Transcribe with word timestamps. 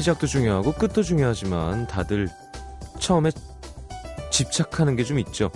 시작도 0.00 0.26
중요하고 0.26 0.72
끝도 0.72 1.02
중요하지만 1.02 1.86
다들 1.86 2.28
처음에 2.98 3.30
집착하는 4.30 4.96
게 4.96 5.04
좀 5.04 5.18
있죠. 5.20 5.50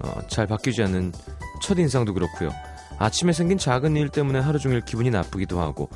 어, 0.00 0.20
잘 0.28 0.46
바뀌지 0.46 0.82
않는 0.84 1.12
첫인상도 1.62 2.14
그렇고요. 2.14 2.50
아침에 2.98 3.32
생긴 3.32 3.58
작은 3.58 3.96
일 3.96 4.08
때문에 4.08 4.38
하루 4.38 4.58
종일 4.58 4.80
기분이 4.82 5.10
나쁘기도 5.10 5.60
하고 5.60 5.88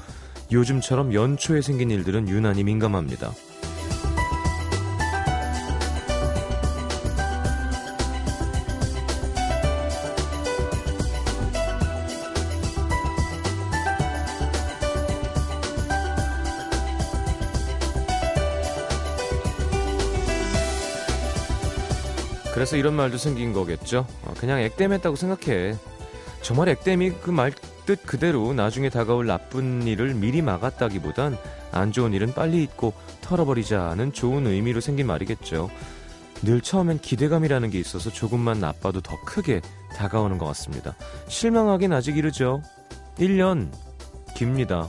요즘처럼 0.53 1.15
연초에 1.15 1.61
생긴 1.63 1.91
일들은 1.91 2.29
유난히 2.29 2.65
민감합니다. 2.65 3.33
그래서 22.65 22.79
이런 22.79 22.95
말도 22.95 23.19
생긴 23.19 23.53
거겠죠. 23.53 24.07
어, 24.23 24.33
그냥 24.39 24.59
액땜했다고 24.61 25.17
생각해. 25.17 25.77
정말 26.41 26.71
액땜이 26.71 27.11
그 27.21 27.31
말 27.31 27.53
뜻 27.85 28.07
그대로 28.07 28.55
나중에 28.55 28.89
다가올 28.89 29.27
나쁜 29.27 29.87
일을 29.87 30.15
미리 30.15 30.41
막았다기보단 30.41 31.37
안 31.73 31.93
좋은 31.93 32.15
일은 32.15 32.33
빨리 32.33 32.63
잊고 32.63 32.95
털어버리자는 33.21 34.15
좋은 34.15 34.47
의미로 34.47 34.81
생긴 34.81 35.09
말이겠죠. 35.09 35.69
늘 36.43 36.63
처음엔 36.63 37.01
기대감이라는 37.01 37.69
게 37.69 37.79
있어서 37.79 38.09
조금만 38.09 38.61
나빠도 38.61 39.03
더 39.03 39.15
크게 39.27 39.61
다가오는 39.95 40.39
것 40.39 40.47
같습니다. 40.47 40.97
실망하긴 41.29 41.93
아직 41.93 42.17
이르죠. 42.17 42.63
1년 43.19 43.71
깁니다. 44.35 44.89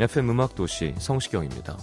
FM 0.00 0.30
음악도시 0.30 0.94
성시경입니다. 0.96 1.76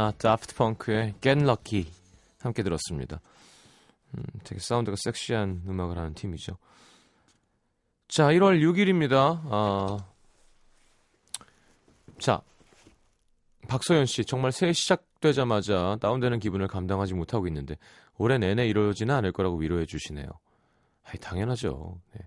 자, 0.00 0.14
다프트 0.16 0.54
펑크의 0.54 1.14
Get 1.20 1.42
Lucky 1.42 1.86
함께 2.40 2.62
들었습니다. 2.62 3.20
음, 4.14 4.22
되게 4.44 4.58
사운드가 4.58 4.96
섹시한 4.98 5.64
음악을 5.68 5.98
하는 5.98 6.14
팀이죠. 6.14 6.56
자, 8.08 8.28
1월 8.28 8.62
6일입니다. 8.62 9.42
아, 9.50 9.98
자, 12.18 12.40
박소연 13.68 14.06
씨 14.06 14.24
정말 14.24 14.52
새해 14.52 14.72
시작되자마자 14.72 15.98
다운되는 16.00 16.38
기분을 16.38 16.66
감당하지 16.66 17.12
못하고 17.12 17.46
있는데 17.48 17.76
올해 18.16 18.38
내내 18.38 18.68
이루어지는 18.68 19.14
않을 19.14 19.32
거라고 19.32 19.58
위로해 19.58 19.84
주시네요. 19.84 20.26
아이, 21.04 21.18
당연하죠. 21.18 22.00
네. 22.14 22.26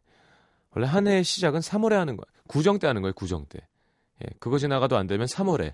원래 0.76 0.86
한 0.86 1.08
해의 1.08 1.24
시작은 1.24 1.62
3월에 1.62 1.94
하는 1.94 2.18
거야. 2.18 2.26
구정 2.46 2.78
때 2.78 2.86
하는 2.86 3.02
거예요, 3.02 3.14
구정 3.14 3.48
때. 3.48 3.68
예, 4.24 4.28
그거 4.38 4.60
지나가도 4.60 4.96
안 4.96 5.08
되면 5.08 5.26
3월에. 5.26 5.74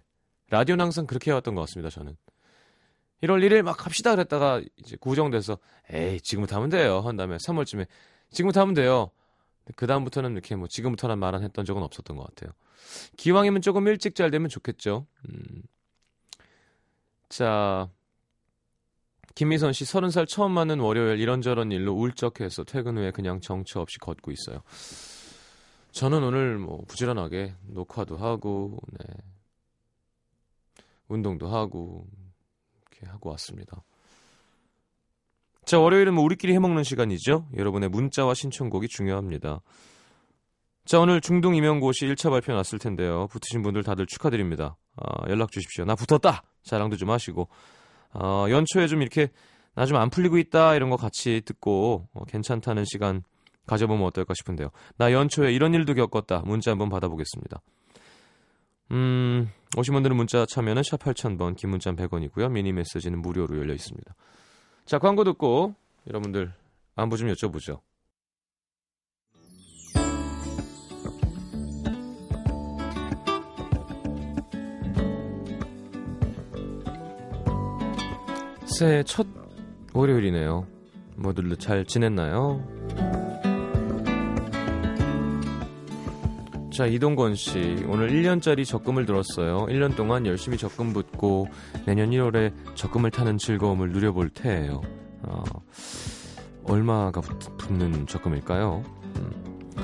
라디오는 0.50 0.84
항상 0.84 1.06
그렇게 1.06 1.32
해왔던 1.32 1.56
것 1.56 1.62
같습니다, 1.62 1.90
저는. 1.90 2.16
1월 3.24 3.46
1일 3.46 3.64
막 3.64 3.86
합시다 3.86 4.12
그랬다가 4.12 4.62
이제 4.78 4.96
구정돼서 4.96 5.58
에이, 5.92 6.22
지금부터 6.22 6.56
하면 6.58 6.70
돼요. 6.70 7.02
한 7.02 7.18
다음에 7.18 7.38
3월쯤에 7.38 7.88
지금부터 8.32 8.62
하면 8.62 8.74
돼요. 8.74 9.12
그 9.76 9.88
다음부터는 9.88 10.32
이렇게 10.34 10.56
뭐 10.56 10.68
지금부터란 10.68 11.20
말은 11.20 11.44
했던 11.44 11.66
적은 11.66 11.84
없었던 11.84 12.16
것 12.18 12.24
같아요. 12.24 12.52
기왕이면 13.18 13.62
조금 13.62 13.88
일찍 13.88 14.16
잘 14.16 14.32
되면 14.32 14.50
좋겠죠. 14.50 15.06
음. 15.28 15.64
자, 17.28 17.90
김미선 19.36 19.74
씨, 19.74 19.86
서른 19.86 20.10
살 20.10 20.26
처음 20.26 20.52
맞는 20.54 20.80
월요일 20.80 21.20
이런저런 21.20 21.72
일로 21.72 21.94
울적해서 21.94 22.64
퇴근 22.64 22.98
후에 22.98 23.12
그냥 23.12 23.42
정처 23.42 23.80
없이 23.80 24.00
걷고 24.00 24.32
있어요. 24.32 24.62
저는 25.92 26.24
오늘 26.24 26.58
뭐 26.58 26.84
부지런하게 26.88 27.54
녹화도 27.68 28.18
하고, 28.18 28.80
네. 28.98 29.06
운동도 31.10 31.48
하고, 31.50 32.06
이렇게 32.92 33.08
하고 33.08 33.30
왔습니다. 33.32 33.84
자, 35.66 35.78
월요일은 35.80 36.14
뭐 36.16 36.24
우리끼리 36.24 36.54
해먹는 36.54 36.84
시간이죠. 36.84 37.48
여러분의 37.56 37.90
문자와 37.90 38.34
신청곡이 38.34 38.88
중요합니다. 38.88 39.62
자, 40.86 41.00
오늘 41.00 41.22
중동 41.22 41.56
임용고시 41.56 42.08
1차 42.08 42.30
발표 42.32 42.54
났을 42.54 42.80
텐데요. 42.80 43.28
붙으신 43.28 43.62
분들 43.62 43.84
다들 43.84 44.08
축하드립니다. 44.08 44.78
아, 44.96 45.30
연락 45.30 45.52
주십시오. 45.52 45.86
나 45.86 45.96
붙었다! 45.96 46.42
자랑도 46.64 46.96
좀 46.98 47.10
하시고. 47.12 47.48
어, 48.14 48.46
연초에 48.50 48.88
좀 48.88 49.02
이렇게 49.02 49.30
나 49.76 49.86
좀 49.86 49.98
안 49.98 50.10
풀리고 50.10 50.40
있다 50.40 50.74
이런 50.76 50.90
거 50.90 50.98
같이 50.98 51.42
듣고 51.46 52.08
어, 52.14 52.26
괜찮다는 52.26 52.86
시간 52.86 53.24
가져보면 53.68 54.04
어떨까 54.08 54.34
싶은데요. 54.34 54.70
나 54.98 55.12
연초에 55.14 55.54
이런 55.54 55.76
일도 55.76 55.94
겪었다. 55.94 56.42
문자 56.46 56.72
한번 56.72 56.90
받아보겠습니다. 56.90 57.62
음, 58.92 59.50
오신 59.78 59.94
분들은 59.94 60.16
문자 60.16 60.46
참여는 60.46 60.84
샵 60.84 60.98
8000번, 61.00 61.56
긴 61.56 61.70
문자 61.70 61.92
100원이고요. 61.92 62.52
미니 62.52 62.74
메시지는 62.74 63.22
무료로 63.22 63.58
열려 63.58 63.74
있습니다. 63.74 64.16
자, 64.86 64.98
광고 64.98 65.24
듣고 65.24 65.76
여러분들 66.08 66.52
안부 66.96 67.18
좀 67.18 67.30
여쭤보죠. 67.30 67.80
새해 78.66 79.04
첫 79.04 79.28
월요일이네요. 79.94 80.66
모두들 81.18 81.58
잘 81.58 81.86
지냈나요? 81.86 82.64
자, 86.80 86.86
이동건 86.86 87.36
씨. 87.36 87.84
오늘 87.90 88.10
1년짜리 88.10 88.66
적금을 88.66 89.06
들었어요. 89.06 89.66
1년 89.66 89.98
동안 89.98 90.26
열심히 90.26 90.58
적금 90.58 90.94
붓고 90.94 91.50
내년 91.86 92.12
1월에 92.12 92.54
적금을 92.76 93.12
타는 93.12 93.38
즐거움을 93.38 93.90
누려볼 93.90 94.30
테예요. 94.30 94.80
어, 95.24 95.44
얼마가 96.64 97.20
붙, 97.20 97.58
붙는 97.58 98.08
적금일까요? 98.08 98.86
음. 99.18 99.76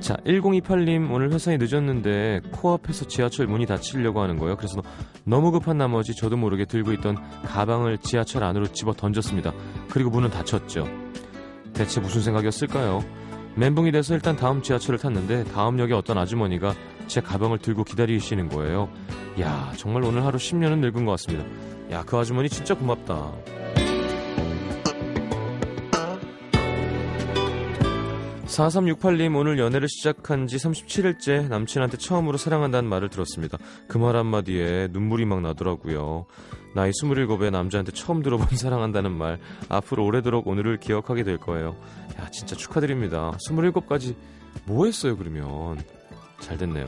자, 0.00 0.16
1028님 0.24 1.12
오늘 1.12 1.30
회사에 1.32 1.58
늦었는데 1.58 2.40
코앞에서 2.50 3.08
지하철 3.08 3.46
문이 3.46 3.66
닫히려고 3.66 4.22
하는 4.22 4.38
거예요. 4.38 4.56
그래서 4.56 4.80
너무 5.24 5.50
급한 5.50 5.76
나머지 5.76 6.14
저도 6.14 6.38
모르게 6.38 6.64
들고 6.64 6.94
있던 6.94 7.16
가방을 7.42 7.98
지하철 7.98 8.42
안으로 8.42 8.68
집어 8.68 8.94
던졌습니다. 8.94 9.52
그리고 9.90 10.08
문은 10.08 10.30
닫혔죠. 10.30 10.88
대체 11.74 12.00
무슨 12.00 12.22
생각이었을까요? 12.22 13.04
멘붕이 13.58 13.90
돼서 13.90 14.14
일단 14.14 14.36
다음 14.36 14.62
지하철을 14.62 15.00
탔는데 15.00 15.42
다음 15.52 15.80
역에 15.80 15.92
어떤 15.92 16.16
아주머니가 16.16 16.74
제 17.08 17.20
가방을 17.20 17.58
들고 17.58 17.82
기다리시는 17.82 18.48
거예요. 18.50 18.88
야, 19.40 19.72
정말 19.76 20.04
오늘 20.04 20.24
하루 20.24 20.38
10년은 20.38 20.78
늙은 20.78 21.04
것 21.04 21.10
같습니다. 21.12 21.44
야, 21.90 22.04
그 22.06 22.16
아주머니 22.16 22.48
진짜 22.48 22.74
고맙다. 22.74 23.32
4368님 28.58 29.36
오늘 29.36 29.58
연애를 29.58 29.88
시작한 29.88 30.48
지 30.48 30.56
37일째 30.56 31.48
남친한테 31.48 31.96
처음으로 31.96 32.36
사랑한다는 32.38 32.88
말을 32.88 33.08
들었습니다. 33.08 33.56
그 33.86 33.98
말 33.98 34.16
한마디에 34.16 34.88
눈물이 34.90 35.26
막 35.26 35.40
나더라고요. 35.42 36.26
나이 36.74 36.90
27에 36.90 37.50
남자한테 37.50 37.92
처음 37.92 38.22
들어본 38.22 38.48
사랑한다는 38.58 39.12
말 39.12 39.38
앞으로 39.68 40.04
오래도록 40.04 40.46
오늘을 40.48 40.78
기억하게 40.78 41.22
될 41.22 41.38
거예요. 41.38 41.76
야 42.18 42.28
진짜 42.30 42.56
축하드립니다. 42.56 43.32
27까지 43.48 44.16
뭐 44.64 44.86
했어요 44.86 45.16
그러면 45.16 45.78
잘 46.40 46.58
됐네요. 46.58 46.86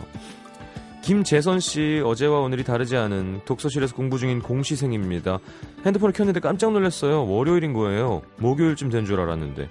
김재선 1.02 1.60
씨 1.60 2.02
어제와 2.04 2.40
오늘이 2.40 2.62
다르지 2.64 2.96
않은 2.96 3.40
독서실에서 3.44 3.94
공부 3.94 4.18
중인 4.18 4.42
공시생입니다. 4.42 5.38
핸드폰을 5.86 6.12
켰는데 6.12 6.40
깜짝 6.40 6.72
놀랐어요. 6.72 7.26
월요일인 7.26 7.72
거예요. 7.72 8.22
목요일쯤 8.38 8.90
된 8.90 9.04
줄 9.06 9.20
알았는데 9.20 9.68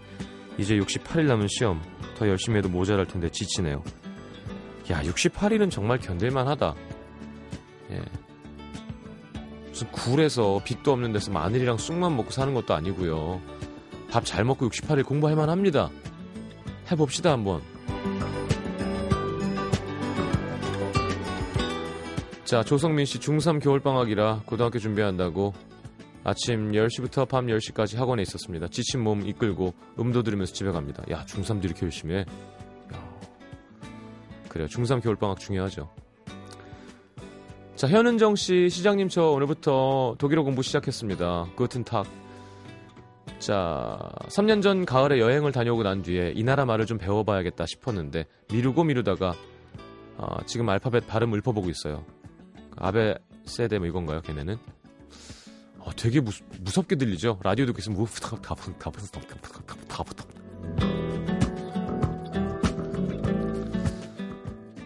이제 0.60 0.78
68일 0.78 1.26
남은 1.26 1.48
시험 1.48 1.82
더 2.18 2.28
열심히 2.28 2.58
해도 2.58 2.68
모자랄 2.68 3.08
텐데 3.08 3.30
지치네요. 3.30 3.82
야 4.92 5.02
68일은 5.02 5.72
정말 5.72 5.98
견딜만 6.00 6.48
하다. 6.50 6.76
예. 7.92 8.02
무슨 9.70 9.90
굴에서 9.92 10.62
빚도 10.66 10.92
없는 10.92 11.14
데서 11.14 11.32
마늘이랑 11.32 11.78
쑥만 11.78 12.16
먹고 12.18 12.32
사는 12.32 12.54
것도 12.54 12.74
아니고요. 12.74 13.42
밥 14.12 14.26
잘 14.26 14.44
먹고 14.44 14.68
68일 14.70 15.06
공부할 15.06 15.38
만 15.38 15.50
합니다. 15.50 15.90
해봅시다 16.92 17.32
한번. 17.32 17.62
자, 22.44 22.64
조성민 22.64 23.06
씨 23.06 23.20
중3 23.20 23.62
겨울방학이라 23.62 24.42
고등학교 24.46 24.80
준비한다고 24.80 25.54
아침 26.24 26.72
10시부터 26.72 27.28
밤 27.28 27.48
10시까지 27.48 27.98
학원에 27.98 28.22
있었습니다. 28.24 28.68
지친 28.68 29.02
몸 29.02 29.26
이끌고 29.26 29.74
음도 30.00 30.24
들으면서 30.24 30.54
집에 30.54 30.72
갑니다. 30.72 31.04
야, 31.10 31.24
중3도 31.26 31.66
이렇게 31.66 31.86
열심히 31.86 32.16
해. 32.16 32.20
야. 32.20 33.20
그래요. 34.50 34.68
중3 34.68 35.02
겨울방학 35.02 35.40
중요하죠. 35.40 35.90
자, 37.76 37.88
현은정 37.88 38.36
씨, 38.36 38.70
시장님 38.70 39.08
저 39.08 39.30
오늘부터 39.30 40.16
독일어 40.18 40.44
공부 40.44 40.62
시작했습니다. 40.62 41.48
그튼 41.56 41.84
탁. 41.86 42.06
자, 43.40 43.98
3년 44.28 44.62
전 44.62 44.86
가을에 44.86 45.20
여행을 45.20 45.54
다녀오고 45.54 45.84
난 45.84 46.02
뒤에 46.02 46.34
이 46.36 46.44
나라 46.44 46.66
말을 46.66 46.86
좀 46.86 46.98
배워봐야겠다 46.98 47.66
싶었는데 47.66 48.26
미루고 48.52 48.84
미루다가 48.84 49.34
아, 50.18 50.44
지금 50.46 50.68
알파벳 50.68 51.08
발음 51.08 51.34
읊어보고 51.36 51.70
있어요. 51.70 52.04
아베 52.76 53.16
세데 53.46 53.80
뭐 53.80 53.88
이건가요, 53.88 54.22
걔네는? 54.22 54.58
어, 55.80 55.92
되게 55.96 56.22
무, 56.22 56.32
무섭게 56.62 56.96
들리죠? 56.96 57.40
라디오 57.44 57.66
듣고 57.66 57.80
있으면 57.80 57.98
무다다다다다다다다 58.00 60.26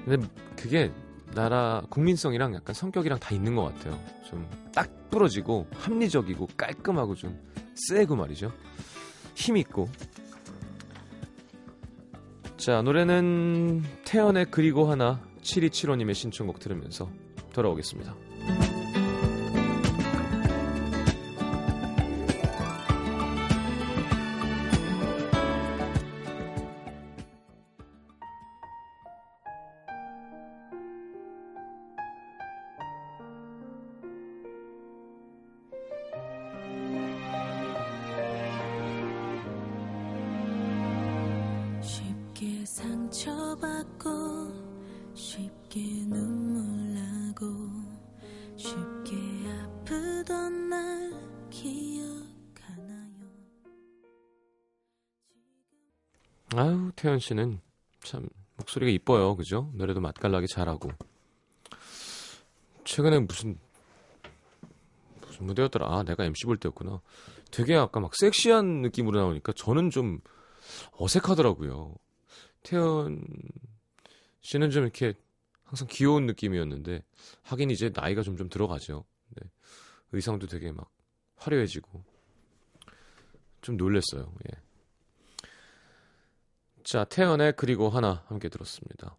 근데 0.05 0.27
그게 0.55 0.91
나라 1.33 1.81
국민성이랑 1.89 2.53
약간 2.55 2.73
성격이랑 2.73 3.19
다 3.19 3.33
있는 3.33 3.55
것 3.55 3.63
같아요. 3.63 3.99
좀 4.29 4.63
딱 4.73 5.09
부러지고 5.09 5.67
합리적이고 5.73 6.49
깔끔하고 6.57 7.15
좀 7.15 7.39
세고 7.75 8.15
말이죠. 8.15 8.51
힘 9.35 9.57
있고. 9.57 9.89
자 12.57 12.81
노래는 12.81 13.83
태연의 14.05 14.47
그리고 14.49 14.89
하나 14.89 15.21
7275님의 15.41 16.15
신청곡 16.15 16.59
들으면서 16.59 17.09
돌아오겠습니다. 17.53 18.15
아유 56.55 56.91
태연 56.95 57.19
씨는 57.19 57.59
참 58.03 58.27
목소리가 58.57 58.91
이뻐요, 58.91 59.35
그죠? 59.35 59.71
노래도 59.73 59.99
맛깔나게 60.01 60.45
잘하고. 60.47 60.91
최근에 62.83 63.19
무슨 63.19 63.57
무슨 65.21 65.47
무대였더라? 65.47 65.87
아, 65.87 66.03
내가 66.03 66.25
MC 66.25 66.45
볼 66.45 66.57
때였구나. 66.57 67.01
되게 67.49 67.75
아까 67.75 67.99
막 67.99 68.11
섹시한 68.15 68.81
느낌으로 68.81 69.19
나오니까 69.19 69.53
저는 69.53 69.89
좀 69.89 70.19
어색하더라고요. 70.91 71.95
태연 72.61 73.23
씨는 74.41 74.69
좀 74.69 74.83
이렇게 74.83 75.13
항상 75.63 75.87
귀여운 75.89 76.27
느낌이었는데 76.27 77.03
하긴 77.41 77.71
이제 77.71 77.91
나이가 77.93 78.21
좀좀 78.21 78.49
들어가죠. 78.49 79.05
네. 79.29 79.49
의상도 80.11 80.45
되게 80.45 80.71
막 80.71 80.91
화려해지고 81.37 82.03
좀 83.61 83.77
놀랬어요. 83.77 84.31
예. 84.51 84.72
자, 86.83 87.05
태연의 87.05 87.53
그리고 87.55 87.89
하나 87.89 88.23
함께 88.27 88.49
들었습니다. 88.49 89.17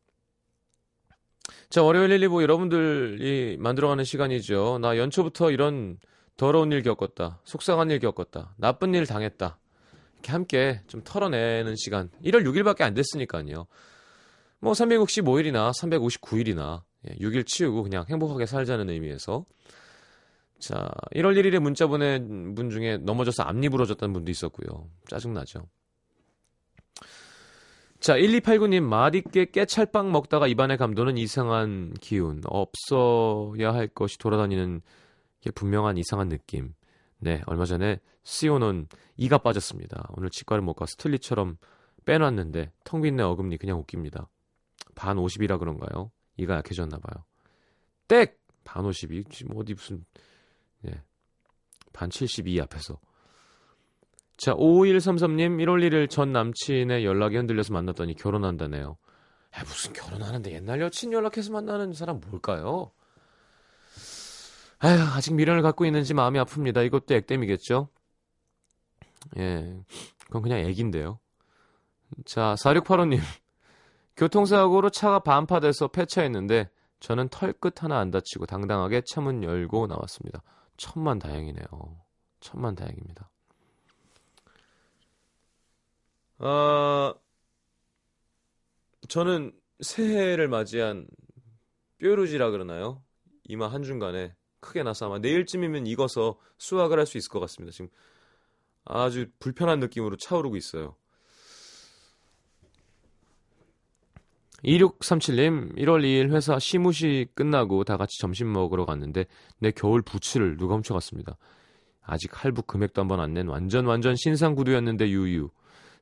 자, 1.71 1.83
월요일 1.83 2.11
1, 2.11 2.29
2부 2.29 2.43
여러분들이 2.43 3.57
만들어가는 3.59 4.05
시간이죠. 4.05 4.79
나 4.81 4.97
연초부터 4.97 5.51
이런 5.51 5.99
더러운 6.37 6.73
일 6.73 6.83
겪었다. 6.83 7.41
속상한 7.45 7.91
일 7.91 8.01
겪었다. 8.01 8.55
나쁜 8.57 8.95
일 8.95 9.07
당했다. 9.07 9.59
이렇게 10.15 10.33
함께 10.33 10.83
좀 10.87 11.03
털어내는 11.05 11.75
시간. 11.77 12.11
1월 12.25 12.45
6일밖에 12.45 12.83
안 12.83 12.95
됐으니까요. 12.95 13.67
뭐 14.61 14.73
365일이나 14.73 15.73
359일이나 15.79 16.83
6일 17.21 17.47
치우고 17.47 17.83
그냥 17.83 18.05
행복하게 18.09 18.47
살자는 18.47 18.89
의미에서 18.89 19.45
자, 20.59 20.91
1월 21.15 21.39
1일에 21.39 21.59
문자 21.59 21.87
보낸 21.87 22.55
분 22.55 22.71
중에 22.71 22.97
넘어져서 22.97 23.43
앞니 23.43 23.69
부러졌다는 23.69 24.15
분도 24.15 24.31
있었고요. 24.31 24.89
짜증나죠. 25.09 25.67
자, 28.05 28.17
1289님, 28.19 28.83
맛있게 28.83 29.47
깨찰빵 29.47 30.13
먹다가 30.13 30.47
입안에 30.47 30.77
감도는 30.77 31.17
이상한 31.17 31.95
기운. 32.03 32.43
없어야 32.45 33.73
할 33.73 33.89
것이 33.89 34.19
돌아다니는 34.19 34.83
게 35.41 35.51
분명한 35.51 35.97
이상한 35.97 36.29
느낌. 36.29 36.75
네, 37.17 37.41
얼마 37.47 37.65
전에 37.65 38.01
시오는 38.23 38.89
이가 39.17 39.39
빠졌습니다. 39.39 40.11
오늘 40.19 40.29
치과를 40.29 40.63
못 40.63 40.75
가서 40.75 40.97
틀리처럼 40.99 41.57
빼놨는데 42.05 42.73
텅 42.85 43.01
빈 43.01 43.17
내 43.17 43.23
어금니 43.23 43.57
그냥 43.57 43.79
웃깁니다. 43.79 44.29
반 44.95 45.17
50이라 45.17 45.59
그런가요? 45.59 46.13
이가 46.37 46.57
약해졌나 46.57 46.99
봐요. 46.99 47.25
땡! 48.07 48.27
반 48.65 48.85
50이 48.85 49.31
지금 49.31 49.57
어디 49.57 49.73
무슨 49.73 50.05
예. 50.87 51.03
반 51.95 52.11
72 52.11 52.61
앞에서 52.61 52.99
자, 54.37 54.53
5133님, 54.55 55.63
1월 55.65 55.87
1일 55.89 56.11
전 56.11 56.33
남친의 56.33 57.05
연락이 57.05 57.37
흔들려서 57.37 57.73
만났더니 57.73 58.15
결혼한다네요. 58.15 58.97
야, 59.57 59.63
무슨 59.65 59.93
결혼하는데 59.93 60.53
옛날 60.53 60.81
여친 60.81 61.13
연락해서 61.13 61.53
만나는 61.53 61.93
사람 61.93 62.21
뭘까요? 62.21 62.91
아휴, 64.81 65.01
아직 65.17 65.35
미련을 65.35 65.63
갖고 65.63 65.87
있는지 65.87 66.15
마음이 66.15 66.39
아픕니다. 66.41 66.85
이것도 66.85 67.15
액땜이겠죠? 67.15 67.89
예, 69.39 69.81
그건 70.27 70.43
그냥 70.43 70.59
액인데요. 70.59 71.19
자, 72.25 72.55
4685님. 72.59 73.21
교통사고로 74.17 74.91
차가 74.91 75.19
반파돼서 75.21 75.89
폐차했는데 75.89 76.69
저는 77.01 77.29
털끝 77.29 77.83
하나 77.83 77.99
안 77.99 78.11
다치고 78.11 78.47
당당하게 78.47 79.03
차문 79.07 79.43
열고 79.43 79.87
나왔습니다. 79.87 80.43
천만 80.77 81.19
다행이네요. 81.19 81.67
천만 82.41 82.75
다행입니다. 82.75 83.31
아, 86.39 87.15
저는 89.09 89.53
새해를 89.81 90.49
맞이한 90.49 91.07
뾰루지라 91.99 92.51
그러나요? 92.51 93.03
이마 93.45 93.69
한중간에 93.69 94.35
크게 94.61 94.83
나서 94.83 95.07
아마 95.07 95.19
내일쯤이면 95.19 95.87
익어서 95.87 96.39
수확을 96.59 96.99
할 96.99 97.07
수 97.07 97.19
있을 97.19 97.29
것 97.31 97.41
같습니다. 97.41 97.73
지금 97.73 97.89
아주 98.85 99.27
불편한 99.39 99.81
느낌으로 99.81 100.17
차오르고 100.17 100.57
있어요. 100.57 100.97
2637님, 104.63 105.77
1월 105.77 106.03
2일 106.05 106.33
회사 106.33 106.59
시무식 106.59 107.35
끝나고 107.35 107.85
다 107.85 107.97
같이 107.99 108.19
점심 108.19 108.51
먹으러 108.53 108.87
갔는데 108.87 109.27
내 109.59 109.71
겨울 109.71 110.01
부츠를 110.01 110.57
누가 110.57 110.75
훔쳐갔습니다. 110.75 111.37
아직 112.03 112.31
할부 112.45 112.63
금액도 112.63 113.03
한 113.03 113.09
번 113.09 113.21
안 113.21 113.35
낸 113.35 113.49
완전 113.49 113.85
완전 113.87 114.17
신상 114.17 114.55
구두였는데 114.55 115.09
유유. 115.09 115.51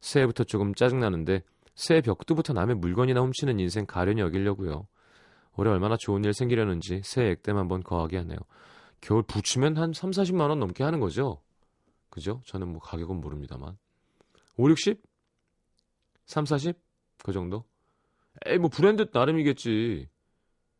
새해부터 0.03 0.45
조금 0.45 0.75
짜증나는데 0.75 1.43
새해 1.75 2.03
벽두부터 2.03 2.53
남의 2.53 2.77
물건이나 2.77 3.21
훔치는 3.23 3.59
인생 3.59 3.87
가련히 3.87 4.21
여기려고요. 4.21 4.87
올해 5.55 5.71
얼마나 5.71 5.97
좋은 5.97 6.25
일 6.25 6.35
생기려는지 6.35 7.01
새해 7.05 7.31
액땜 7.31 7.57
한번 7.57 7.83
거하게 7.83 8.19
하네요. 8.19 8.39
겨울 9.01 9.23
부츠면 9.23 9.79
한 9.79 9.93
3, 9.93 10.11
40만 10.11 10.51
원 10.51 10.59
넘게 10.59 10.85
하는 10.85 11.01
거죠? 11.01 11.41
그죠? 12.11 12.43
저는 12.47 12.69
뭐 12.69 12.81
가격은 12.81 13.21
모릅니다만. 13.21 13.79
5, 14.57 14.69
60? 14.71 15.01
3, 16.27 16.45
40? 16.45 16.79
그 17.23 17.33
정도? 17.33 17.65
에이 18.47 18.59
뭐 18.59 18.69
브랜드 18.69 19.09
나름이겠지. 19.13 20.09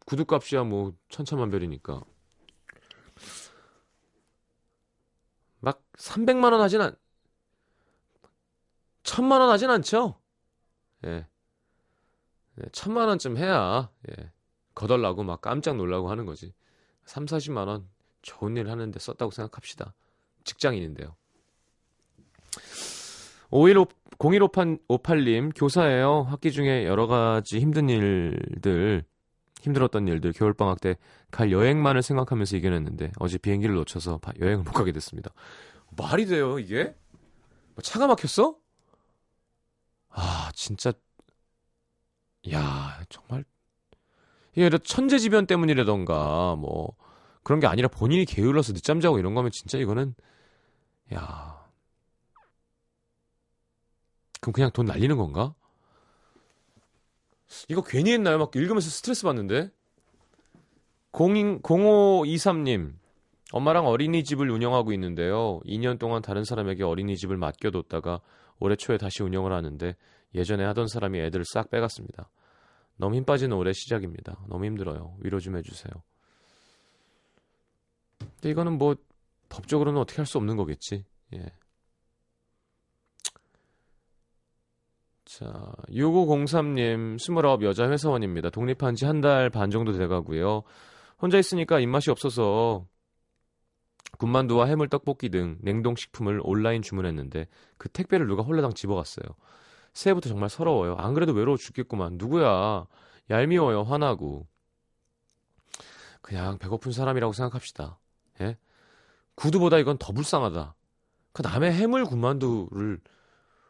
구두값이야 0.05 0.65
뭐 0.65 0.95
천차만별이니까. 1.09 2.03
막 5.61 5.83
300만 5.97 6.53
원 6.53 6.61
하진 6.61 6.81
않 6.81 6.97
천만 9.03 9.41
원 9.41 9.51
하진 9.51 9.71
않죠? 9.71 10.15
예. 11.05 11.27
네, 12.55 12.65
천만 12.73 13.09
원쯤 13.09 13.37
해야 13.37 13.91
예. 14.11 14.31
거덜나고 14.75 15.23
막 15.23 15.41
깜짝 15.41 15.77
놀라고 15.77 16.11
하는 16.11 16.27
거지. 16.27 16.53
3, 17.05 17.25
40만 17.27 17.67
원 17.67 17.89
좋은 18.23 18.57
일 18.57 18.71
하는데 18.71 18.97
썼다고 18.99 19.31
생각합시다. 19.31 19.95
직장인인데요. 20.45 21.17
515 23.51 23.87
0158님 24.19 25.51
교사예요. 25.57 26.23
학기 26.23 26.53
중에 26.53 26.85
여러 26.87 27.07
가지 27.07 27.59
힘든 27.59 27.89
일들 27.89 29.05
힘들었던 29.63 30.07
일들 30.09 30.33
겨울방학 30.33 30.81
때 30.81 30.97
갈 31.33 31.51
여행만을 31.51 32.03
생각하면서 32.03 32.57
이겨냈는데 32.59 33.11
어제 33.19 33.39
비행기를 33.39 33.75
놓쳐서 33.75 34.19
바- 34.19 34.33
여행을 34.39 34.65
못 34.65 34.73
가게 34.73 34.93
됐습니다. 34.93 35.31
말이 35.97 36.27
돼요 36.27 36.59
이게? 36.59 36.95
뭐 37.75 37.83
차가 37.83 38.07
막혔어? 38.07 38.57
아 40.13 40.51
진짜. 40.55 40.93
야 42.53 43.01
정말. 43.09 43.45
이게 44.55 44.69
천재지변 44.79 45.47
때문이라던가 45.47 46.57
뭐 46.57 46.95
그런 47.43 47.61
게 47.61 47.67
아니라 47.67 47.89
본인이 47.89 48.25
게을러서 48.25 48.73
늦잠 48.75 49.01
자고 49.01 49.19
이런 49.19 49.35
거면 49.35 49.51
진짜 49.51 49.79
이거는 49.79 50.15
야. 51.15 51.63
그럼 54.41 54.53
그냥 54.53 54.71
돈 54.73 54.87
날리는 54.87 55.17
건가? 55.17 55.55
이거 57.69 57.83
괜히 57.83 58.13
했나요? 58.13 58.39
막 58.39 58.55
읽으면서 58.55 58.91
스트레스 58.91 59.23
받는데? 59.23 59.71
0523님. 61.13 62.95
엄마랑 63.53 63.87
어린이집을 63.87 64.51
운영하고 64.51 64.93
있는데요. 64.95 65.61
2년 65.67 65.99
동안 65.99 66.23
다른 66.23 66.43
사람에게 66.45 66.83
어린이집을 66.83 67.37
맡겨뒀다가 67.37 68.21
올해 68.63 68.77
초에 68.77 68.97
다시 68.97 69.23
운영을 69.23 69.53
하는데 69.53 69.97
예전에 70.35 70.65
하던 70.65 70.87
사람이 70.89 71.19
애들을 71.21 71.45
싹 71.45 71.71
빼갔습니다 71.71 72.31
너무 72.97 73.17
힘 73.17 73.25
빠진 73.25 73.53
올해 73.53 73.73
시작입니다 73.73 74.39
너무 74.49 74.65
힘들어요 74.65 75.17
위로 75.21 75.41
좀 75.41 75.57
해주세요 75.57 75.93
근데 78.19 78.51
이거는 78.51 78.79
뭐 78.79 78.97
법적으로는 79.49 80.01
어떻게 80.01 80.17
할 80.17 80.27
수 80.27 80.39
없는 80.39 80.57
거겠지. 80.57 81.05
예. 81.35 81.53
자, 85.25 85.73
6503님, 85.89 87.17
29 87.19 87.65
여자 87.65 87.89
회사원입니다. 87.89 88.51
독립한 88.51 88.95
지 88.95 89.07
한 89.07 89.21
달 89.21 89.51
반 89.51 89.71
정도 89.71 89.93
돼가고요. 89.93 90.63
혼자 91.21 91.39
있으니까 91.39 91.81
입맛이 91.81 92.11
없어서 92.11 92.87
군만두와 94.19 94.67
해물 94.67 94.89
떡볶이 94.89 95.29
등 95.29 95.59
냉동식품을 95.63 96.41
온라인 96.45 96.83
주문했는데 96.83 97.47
그 97.79 97.89
택배를 97.89 98.27
누가 98.27 98.43
홀라당 98.43 98.75
집어갔어요. 98.75 99.25
새해부터 99.93 100.29
정말 100.29 100.49
서러워요. 100.49 100.97
안 100.97 101.15
그래도 101.15 101.33
외로워 101.33 101.57
죽겠구만. 101.57 102.17
누구야? 102.17 102.87
얄미워요. 103.31 103.83
화나고. 103.83 104.47
그냥 106.21 106.59
배고픈 106.59 106.93
사람이라고 106.93 107.33
생각합시다. 107.33 107.99
예? 108.41 108.57
구두보다 109.35 109.79
이건 109.79 109.99
더 109.99 110.13
불쌍하다. 110.13 110.75
그 111.33 111.43
남의 111.43 111.73
해물 111.73 112.05
군만두를 112.05 113.01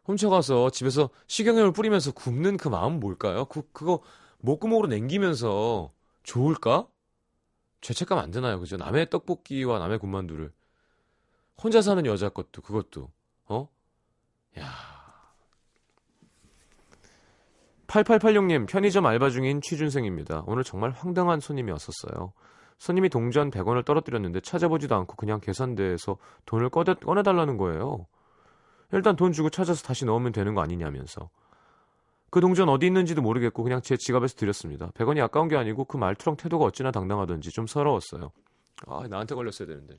훔쳐가서 0.04 0.70
집에서 0.70 1.10
식용유를 1.28 1.72
뿌리면서 1.72 2.12
굽는 2.12 2.56
그 2.56 2.68
마음은 2.68 3.00
뭘까요? 3.00 3.44
그, 3.46 3.62
그거 3.72 4.00
목구멍으로 4.38 4.88
남기면서 4.88 5.92
좋을까? 6.24 6.86
죄책감 7.82 8.18
안 8.18 8.30
드나요? 8.30 8.58
그죠? 8.58 8.76
남의 8.76 9.10
떡볶이와 9.10 9.78
남의 9.78 9.98
군만두를. 9.98 10.52
혼자 11.62 11.82
사는 11.82 12.04
여자 12.06 12.30
것도, 12.30 12.62
그것도. 12.62 13.10
어? 13.46 13.68
야 14.58 14.66
8886님, 17.86 18.66
편의점 18.66 19.04
알바 19.04 19.28
중인 19.30 19.60
취준생입니다. 19.60 20.44
오늘 20.46 20.64
정말 20.64 20.90
황당한 20.90 21.40
손님이 21.40 21.72
왔었어요. 21.72 22.32
손님이 22.78 23.10
동전 23.10 23.50
100원을 23.50 23.84
떨어뜨렸는데 23.84 24.40
찾아보지도 24.40 24.94
않고 24.96 25.16
그냥 25.16 25.40
계산대에서 25.40 26.16
돈을 26.46 26.70
꺼내, 26.70 26.94
꺼내달라는 26.94 27.58
거예요. 27.58 28.06
일단 28.92 29.14
돈 29.14 29.32
주고 29.32 29.50
찾아서 29.50 29.82
다시 29.82 30.04
넣으면 30.04 30.32
되는 30.32 30.54
거 30.54 30.62
아니냐면서. 30.62 31.28
그 32.32 32.40
동전 32.40 32.70
어디 32.70 32.86
있는지도 32.86 33.20
모르겠고 33.20 33.62
그냥 33.62 33.82
제 33.82 33.94
지갑에서 33.94 34.36
드렸습니다. 34.36 34.90
100원이 34.92 35.20
아까운 35.20 35.48
게 35.48 35.56
아니고 35.56 35.84
그 35.84 35.98
말투랑 35.98 36.38
태도가 36.38 36.64
어찌나 36.64 36.90
당당하던지 36.90 37.50
좀 37.50 37.66
서러웠어요. 37.66 38.32
아, 38.86 39.06
나한테 39.06 39.34
걸렸어야 39.34 39.68
되는데. 39.68 39.98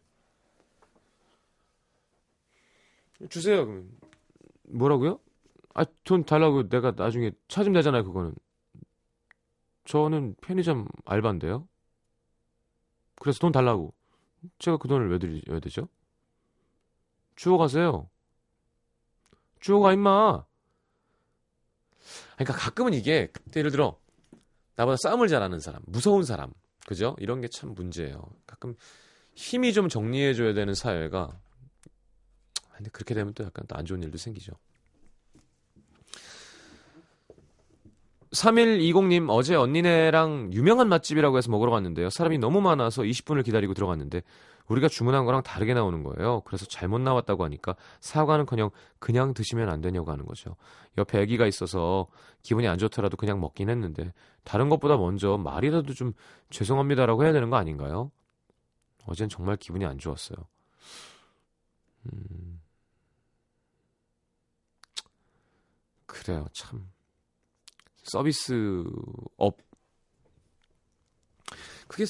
주세요. 3.29 3.63
그러면. 3.63 3.87
뭐라고요? 4.63 5.19
아, 5.75 5.85
돈 6.03 6.25
달라고 6.25 6.69
내가 6.69 6.93
나중에 6.97 7.29
찾으면 7.49 7.75
되잖아요, 7.75 8.03
그거는. 8.03 8.33
저는 9.85 10.33
편의점 10.41 10.87
알바인데요. 11.05 11.67
그래서 13.21 13.37
돈 13.37 13.51
달라고. 13.51 13.93
제가 14.57 14.77
그 14.77 14.87
돈을 14.87 15.11
왜 15.11 15.19
드려야 15.19 15.59
되죠? 15.59 15.87
주워 17.35 17.59
가세요. 17.59 18.09
주워 19.59 19.81
가, 19.81 19.93
임마. 19.93 20.45
그러니까 22.35 22.53
가끔은 22.53 22.93
이게, 22.93 23.31
예를 23.55 23.71
들어, 23.71 23.97
나보다 24.75 24.97
싸움을 24.97 25.27
잘하는 25.27 25.59
사람, 25.59 25.81
무서운 25.85 26.23
사람, 26.23 26.51
그죠? 26.85 27.15
이런 27.19 27.41
게 27.41 27.47
참 27.47 27.73
문제예요. 27.73 28.23
가끔 28.45 28.75
힘이 29.35 29.73
좀 29.73 29.89
정리해줘야 29.89 30.53
되는 30.53 30.73
사회가, 30.73 31.39
근데 32.75 32.89
그렇게 32.91 33.13
되면 33.13 33.33
또 33.33 33.43
약간 33.43 33.65
또 33.67 33.75
안 33.77 33.85
좋은 33.85 34.01
일도 34.03 34.17
생기죠. 34.17 34.53
3120님 38.31 39.29
어제 39.29 39.53
언니네랑 39.55 40.51
유명한 40.53 40.89
맛집이라고 40.89 41.37
해서 41.37 41.51
먹으러 41.51 41.71
갔는데요. 41.71 42.09
사람이 42.09 42.39
너무 42.39 42.61
많아서 42.61 43.03
20분을 43.03 43.45
기다리고 43.45 43.75
들어갔는데 43.75 44.23
우리가 44.67 44.87
주문한 44.87 45.25
거랑 45.25 45.43
다르게 45.43 45.73
나오는 45.73 46.03
거예요. 46.03 46.41
그래서 46.41 46.65
잘못 46.65 46.99
나왔다고 46.99 47.43
하니까 47.43 47.75
사과는커녕 47.99 48.71
그냥 48.99 49.33
드시면 49.33 49.69
안 49.69 49.81
되냐고 49.81 50.11
하는 50.11 50.25
거죠. 50.25 50.55
옆에 50.97 51.21
아기가 51.21 51.47
있어서 51.47 52.07
기분이 52.41 52.67
안 52.67 52.77
좋더라도 52.77 53.17
그냥 53.17 53.39
먹긴 53.39 53.69
했는데 53.69 54.13
다른 54.43 54.69
것보다 54.69 54.97
먼저 54.97 55.37
말이라도 55.37 55.93
좀 55.93 56.13
죄송합니다라고 56.49 57.23
해야 57.23 57.33
되는 57.33 57.49
거 57.49 57.57
아닌가요? 57.57 58.11
어젠 59.05 59.29
정말 59.29 59.57
기분이 59.57 59.85
안 59.85 59.97
좋았어요. 59.97 60.37
음... 62.05 62.61
그래요, 66.05 66.45
참. 66.53 66.89
서비스 68.03 68.83
업 69.37 69.57
그게 71.87 72.05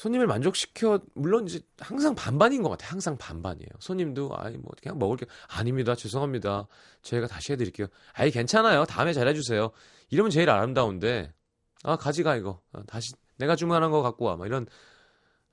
손님을 0.00 0.26
만족시켜 0.26 1.00
물론 1.14 1.46
이제 1.46 1.60
항상 1.78 2.14
반반인 2.14 2.62
것 2.62 2.70
같아요. 2.70 2.92
항상 2.92 3.18
반반이에요. 3.18 3.68
손님도 3.80 4.30
아이 4.34 4.56
뭐 4.56 4.72
그냥 4.82 4.98
먹을게 4.98 5.26
아닙니다. 5.46 5.94
죄송합니다. 5.94 6.68
저희가 7.02 7.26
다시 7.26 7.52
해드릴게요. 7.52 7.86
아이 8.14 8.30
괜찮아요. 8.30 8.86
다음에 8.86 9.12
잘해주세요. 9.12 9.70
이러면 10.08 10.30
제일 10.30 10.48
아름다운데 10.48 11.34
아 11.82 11.96
가지가 11.96 12.36
이거 12.36 12.62
아, 12.72 12.82
다시 12.86 13.12
내가 13.36 13.56
주문한 13.56 13.90
거 13.90 14.00
갖고 14.00 14.24
와. 14.24 14.36
막 14.36 14.46
이런 14.46 14.66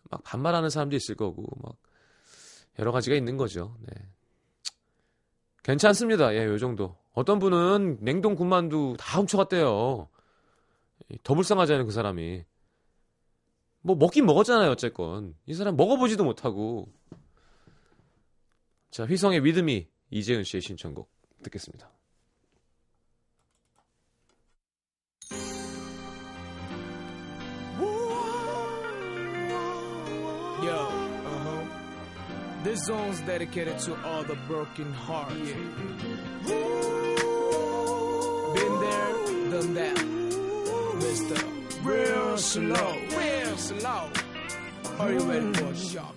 막 0.09 0.23
반말하는 0.23 0.69
사람도 0.69 0.95
있을 0.95 1.15
거고 1.15 1.45
막 1.61 1.75
여러 2.79 2.93
가지가 2.93 3.17
있는 3.17 3.35
거죠. 3.35 3.75
네. 3.81 3.95
괜찮습니다. 5.63 6.33
예, 6.35 6.45
요 6.45 6.57
정도. 6.57 6.95
어떤 7.11 7.39
분은 7.39 7.97
냉동 7.99 8.35
군만두 8.35 8.95
다 8.97 9.19
훔쳐갔대요. 9.19 10.07
더 11.23 11.33
불쌍하잖아요, 11.33 11.85
그 11.85 11.91
사람이. 11.91 12.45
뭐 13.88 13.96
먹긴 13.96 14.25
먹었잖아요, 14.25 14.70
어쨌건. 14.72 15.34
이 15.46 15.53
사람 15.53 15.77
먹어보지도 15.77 16.25
못하고. 16.25 16.89
자, 18.91 19.06
휘성의 19.06 19.39
믿음이 19.41 19.88
이재은 20.12 20.44
씨의 20.44 20.62
신청곡 20.62 21.10
듣겠습니다. 21.44 21.89
Yo, 30.63 30.74
uh 30.74 31.39
huh. 31.46 31.63
This 32.65 32.84
song's 32.86 33.22
dedicated 33.22 33.79
to 33.86 33.96
all 34.03 34.24
the 34.25 34.36
broken 34.48 34.91
hearts. 34.91 35.34
Been 38.53 38.79
there, 38.82 39.13
done 39.50 39.74
that. 39.75 39.98
Mr. 41.00 41.66
Real 41.88 42.34
slow, 42.38 42.94
real 43.15 43.53
slow. 43.53 44.12
You 45.00 45.29
ready 45.29 45.51
for 45.58 45.74
shock? 45.75 46.15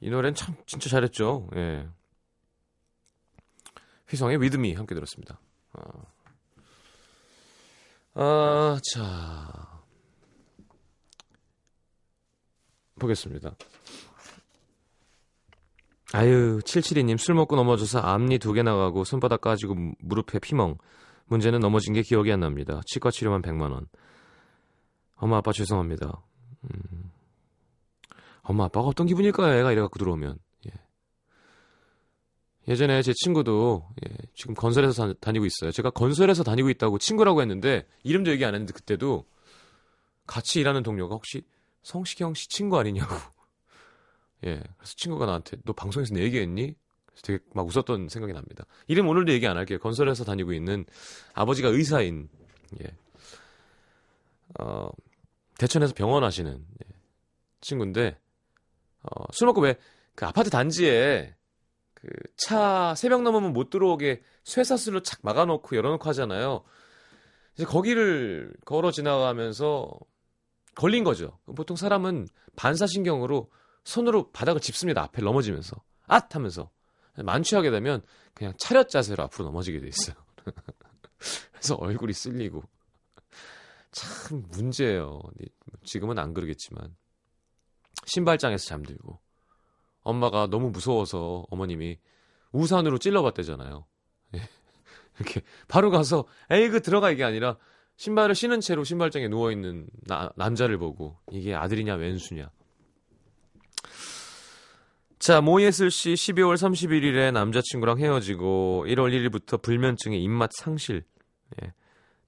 이 0.00 0.10
노래는 0.10 0.34
참 0.34 0.56
진짜 0.66 0.88
잘했죠. 0.90 1.48
예. 1.56 1.86
휘성의 4.08 4.42
위드미 4.42 4.74
함께 4.74 4.94
들었습니다. 4.94 5.38
아, 5.74 5.82
아 8.14 8.78
자. 8.92 9.80
보겠습니다. 12.98 13.54
아유, 16.14 16.60
772님 16.64 17.16
술 17.18 17.34
먹고 17.34 17.56
넘어져서 17.56 18.00
앞니 18.00 18.38
두 18.38 18.52
개 18.52 18.62
나가고 18.62 19.04
손바닥 19.04 19.40
까지고 19.40 19.74
무- 19.74 19.94
무릎에 20.00 20.38
피멍. 20.40 20.76
문제는 21.32 21.60
넘어진 21.60 21.94
게 21.94 22.02
기억이 22.02 22.30
안 22.30 22.40
납니다. 22.40 22.80
치과 22.86 23.10
치료만 23.10 23.40
100만 23.40 23.72
원. 23.72 23.86
엄마 25.16 25.38
아빠 25.38 25.50
죄송합니다. 25.50 26.22
음. 26.64 27.10
엄마 28.42 28.64
아빠가 28.64 28.86
어떤 28.86 29.06
기분일까요? 29.06 29.58
애가 29.58 29.72
이래 29.72 29.80
갖고 29.80 29.98
들어오면. 29.98 30.38
예. 30.66 30.72
예전에 32.68 33.00
제 33.02 33.12
친구도 33.14 33.88
예, 34.04 34.14
지금 34.34 34.54
건설에서 34.54 35.14
다, 35.14 35.32
니고 35.32 35.46
있어요. 35.46 35.70
제가 35.70 35.90
건설에서 35.90 36.42
다니고 36.42 36.68
있다고 36.70 36.98
친구라고 36.98 37.40
했는데 37.40 37.86
이름도 38.02 38.30
얘기 38.30 38.44
안 38.44 38.54
했는데 38.54 38.72
그때도 38.74 39.24
같이 40.26 40.60
일하는 40.60 40.82
동료가 40.82 41.14
혹시 41.14 41.42
성시경 41.82 42.34
씨 42.34 42.48
친구 42.48 42.78
아니냐고. 42.78 43.14
예. 44.44 44.56
그래서 44.76 44.94
친구가 44.96 45.24
나한테 45.24 45.56
너 45.64 45.72
방송에서 45.72 46.14
내 46.14 46.22
얘기했니? 46.24 46.74
되게 47.22 47.38
막 47.54 47.66
웃었던 47.66 48.08
생각이 48.08 48.32
납니다. 48.32 48.64
이름 48.88 49.08
오늘도 49.08 49.32
얘기 49.32 49.46
안 49.46 49.56
할게요. 49.56 49.78
건설에서 49.78 50.24
다니고 50.24 50.52
있는 50.52 50.84
아버지가 51.34 51.68
의사인 51.68 52.28
예. 52.82 52.96
어, 54.58 54.88
대천에서 55.58 55.94
병원 55.94 56.24
하시는 56.24 56.52
예, 56.52 56.94
친구인데 57.60 58.18
어, 59.02 59.24
술 59.32 59.46
먹고 59.46 59.60
왜 59.60 59.76
그 60.14 60.26
아파트 60.26 60.50
단지에 60.50 61.34
그 61.94 62.08
차 62.36 62.94
새벽 62.96 63.22
넘으면 63.22 63.52
못 63.52 63.70
들어오게 63.70 64.22
쇠사슬로 64.44 65.02
착 65.02 65.20
막아놓고 65.22 65.76
열어놓고 65.76 66.08
하잖아요. 66.08 66.64
이제 67.54 67.64
거기를 67.64 68.52
걸어 68.64 68.90
지나가면서 68.90 69.90
걸린 70.74 71.04
거죠. 71.04 71.38
보통 71.54 71.76
사람은 71.76 72.26
반사신경으로 72.56 73.50
손으로 73.84 74.30
바닥을 74.32 74.60
짚습니다. 74.60 75.02
앞에 75.02 75.22
넘어지면서 75.22 75.76
앗 76.08 76.34
하면서 76.34 76.70
만취하게 77.16 77.70
되면 77.70 78.02
그냥 78.34 78.54
차렷 78.58 78.88
자세로 78.88 79.22
앞으로 79.24 79.46
넘어지게 79.46 79.80
돼 79.80 79.88
있어요. 79.88 80.16
그래서 81.52 81.74
얼굴이 81.76 82.12
쓸리고 82.12 82.62
참 83.90 84.44
문제예요. 84.50 85.20
지금은 85.84 86.18
안 86.18 86.32
그러겠지만 86.32 86.96
신발장에서 88.06 88.66
잠들고 88.66 89.20
엄마가 90.02 90.48
너무 90.48 90.70
무서워서 90.70 91.46
어머님이 91.50 91.98
우산으로 92.52 92.98
찔러봤대잖아요. 92.98 93.86
예. 94.34 94.40
이렇게 95.20 95.42
바로 95.68 95.90
가서 95.90 96.24
에이 96.50 96.70
그 96.70 96.80
들어가 96.80 97.10
이게 97.10 97.22
아니라 97.22 97.58
신발을 97.96 98.34
신은 98.34 98.60
채로 98.60 98.84
신발장에 98.84 99.28
누워 99.28 99.52
있는 99.52 99.86
남자를 100.36 100.78
보고 100.78 101.18
이게 101.30 101.54
아들이냐 101.54 101.94
왼수냐. 101.94 102.50
자, 105.22 105.40
모예슬 105.40 105.92
씨 105.92 106.14
12월 106.14 106.56
31일에 106.56 107.30
남자친구랑 107.30 108.00
헤어지고 108.00 108.86
1월 108.88 109.12
1일부터 109.12 109.62
불면증에 109.62 110.16
입맛 110.16 110.50
상실. 110.52 111.04
예. 111.62 111.72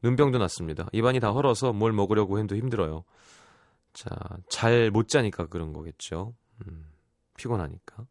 눈병도 0.04 0.38
났습니다. 0.38 0.86
입안이 0.92 1.18
다 1.18 1.32
헐어서 1.32 1.72
뭘 1.72 1.92
먹으려고 1.92 2.38
해도 2.38 2.54
힘들어요. 2.54 3.02
자, 3.94 4.10
잘 4.48 4.92
못 4.92 5.08
자니까 5.08 5.46
그런 5.46 5.72
거겠죠. 5.72 6.36
음, 6.68 6.86
피곤하니까. 7.36 8.06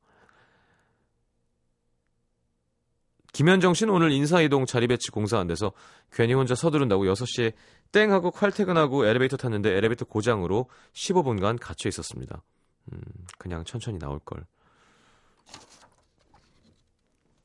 김현정 3.32 3.76
씨는 3.76 3.94
오늘 3.94 4.12
인사이동 4.12 4.66
자리 4.66 4.88
배치 4.88 5.12
공사 5.12 5.40
안 5.40 5.48
돼서 5.48 5.72
괜히 6.12 6.34
혼자 6.34 6.56
서두른다고 6.56 7.06
6시에 7.06 7.54
땡 7.94 8.12
하고 8.12 8.32
칼퇴근하고 8.32 9.06
엘리베이터 9.06 9.38
탔는데 9.38 9.78
엘리베이터 9.78 10.04
고장으로 10.04 10.70
15분간 10.92 11.58
갇혀 11.58 11.88
있었습니다. 11.88 12.44
음, 12.92 13.00
그냥 13.38 13.64
천천히 13.64 13.98
나올 13.98 14.20
걸. 14.20 14.46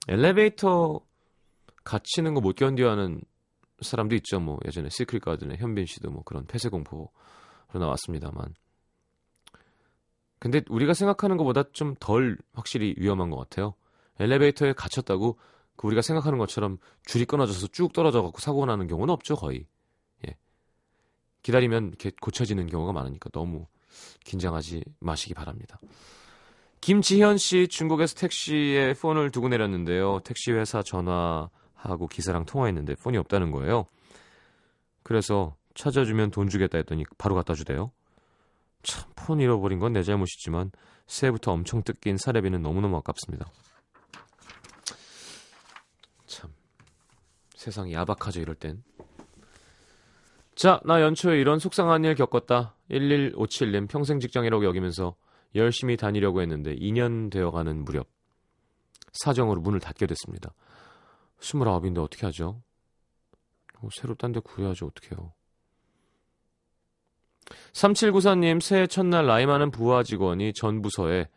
엘리베이터 0.08 1.00
갇히는 1.84 2.34
거 2.34 2.40
못 2.40 2.54
견뎌하는 2.56 3.20
사람도 3.80 4.14
있죠. 4.16 4.40
뭐 4.40 4.58
예전에 4.66 4.88
시크릿 4.90 5.22
가든의 5.22 5.58
현빈 5.58 5.86
씨도 5.86 6.10
뭐 6.10 6.22
그런 6.24 6.46
폐쇄 6.46 6.68
공포로 6.68 7.10
나왔습니다만. 7.72 8.54
근데 10.40 10.62
우리가 10.68 10.94
생각하는 10.94 11.36
것보다 11.36 11.64
좀 11.72 11.94
덜 12.00 12.38
확실히 12.52 12.94
위험한 12.98 13.30
것 13.30 13.36
같아요. 13.38 13.74
엘리베이터에 14.20 14.72
갇혔다고 14.72 15.38
그 15.76 15.86
우리가 15.86 16.02
생각하는 16.02 16.38
것처럼 16.38 16.78
줄이 17.04 17.24
끊어져서 17.24 17.68
쭉 17.68 17.92
떨어져 17.92 18.22
갖고 18.22 18.40
사고가 18.40 18.66
나는 18.66 18.86
경우는 18.88 19.12
없죠, 19.12 19.36
거의. 19.36 19.66
예. 20.26 20.36
기다리면 21.42 21.88
이렇게 21.88 22.10
고쳐지는 22.20 22.66
경우가 22.66 22.92
많으니까 22.92 23.30
너무 23.30 23.66
긴장하지 24.24 24.84
마시기 25.00 25.34
바랍니다. 25.34 25.80
김지현 26.80 27.38
씨 27.38 27.68
중국에서 27.68 28.14
택시에 28.14 28.94
폰을 28.94 29.30
두고 29.30 29.48
내렸는데요. 29.48 30.20
택시 30.24 30.52
회사 30.52 30.82
전화 30.82 31.48
하고 31.74 32.06
기사랑 32.06 32.44
통화했는데 32.44 32.94
폰이 32.96 33.16
없다는 33.18 33.50
거예요. 33.50 33.86
그래서 35.02 35.56
찾아주면 35.74 36.30
돈 36.30 36.48
주겠다 36.48 36.78
했더니 36.78 37.04
바로 37.18 37.34
갖다 37.34 37.54
주대요. 37.54 37.92
참, 38.82 39.10
폰 39.16 39.40
잃어버린 39.40 39.78
건 39.78 39.92
내 39.92 40.02
잘못이지만 40.02 40.70
새해부터 41.06 41.52
엄청 41.52 41.82
뜯긴 41.82 42.16
사례비는 42.16 42.62
너무너무 42.62 42.96
아깝습니다. 42.98 43.46
참, 46.26 46.50
세상이 47.54 47.92
야박하죠, 47.94 48.40
이럴 48.40 48.54
땐. 48.54 48.82
자, 50.54 50.80
나 50.84 51.00
연초에 51.00 51.40
이런 51.40 51.58
속상한 51.58 52.04
일 52.04 52.14
겪었다. 52.14 52.74
1157님 52.90 53.88
평생 53.88 54.20
직장이라고 54.20 54.64
여기면서 54.64 55.14
열심히 55.58 55.96
다니려고 55.96 56.40
했는데 56.42 56.74
2년 56.76 57.30
되어가는 57.30 57.84
무렵 57.84 58.08
사정으로 59.12 59.60
문을 59.60 59.80
닫게 59.80 60.06
됐습니다. 60.06 60.54
스물아홉인데 61.40 62.00
어떻게 62.00 62.26
하죠? 62.26 62.62
어, 63.80 63.88
새로 63.92 64.14
딴 64.14 64.32
데 64.32 64.40
구해야죠. 64.40 64.86
어떡해요. 64.86 65.32
3794님 67.72 68.60
새해 68.60 68.86
첫날 68.86 69.26
나이 69.26 69.46
많은 69.46 69.70
부하 69.70 70.02
직원이 70.02 70.52
전 70.52 70.82
부서에 70.82 71.28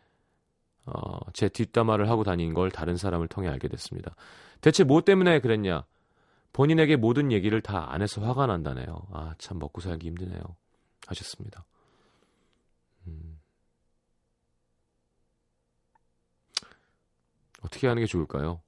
어, 0.84 1.18
제 1.32 1.48
뒷담화를 1.48 2.08
하고 2.10 2.24
다닌 2.24 2.52
걸 2.54 2.70
다른 2.70 2.96
사람을 2.96 3.28
통해 3.28 3.48
알게 3.48 3.68
됐습니다. 3.68 4.14
대체 4.60 4.84
뭐 4.84 5.00
때문에 5.02 5.40
그랬냐? 5.40 5.84
본인에게 6.52 6.96
모든 6.96 7.32
얘기를 7.32 7.62
다 7.62 7.86
안 7.90 8.02
해서 8.02 8.20
화가 8.20 8.46
난다네요. 8.46 9.06
아, 9.12 9.34
참 9.38 9.58
먹고 9.58 9.80
살기 9.80 10.06
힘드네요. 10.08 10.42
하셨습니다. 11.06 11.64
음. 13.06 13.31
어떻게 17.64 17.86
하는 17.86 18.02
게 18.02 18.06
좋을까요? 18.06 18.60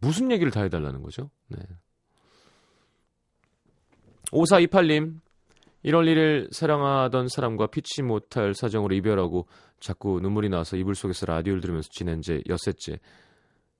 무슨 0.00 0.30
얘기를 0.30 0.50
다 0.50 0.62
해달라는 0.62 1.02
거죠? 1.02 1.30
네. 1.48 1.58
5428님, 4.32 5.20
1월 5.84 6.06
1일 6.06 6.52
사랑하던 6.52 7.28
사람과 7.28 7.66
피치 7.66 8.02
못할 8.02 8.54
사정으로 8.54 8.94
이별하고 8.94 9.46
자꾸 9.80 10.18
눈물이 10.20 10.48
나서 10.48 10.76
이불 10.76 10.94
속에서 10.94 11.26
라디오를 11.26 11.60
들으면서 11.60 11.88
지낸 11.92 12.22
지 12.22 12.42
엿새째. 12.48 12.98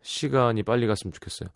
시간이 0.03 0.63
빨리 0.65 0.87
갔으면 0.87 1.13
좋겠어요. 1.13 1.49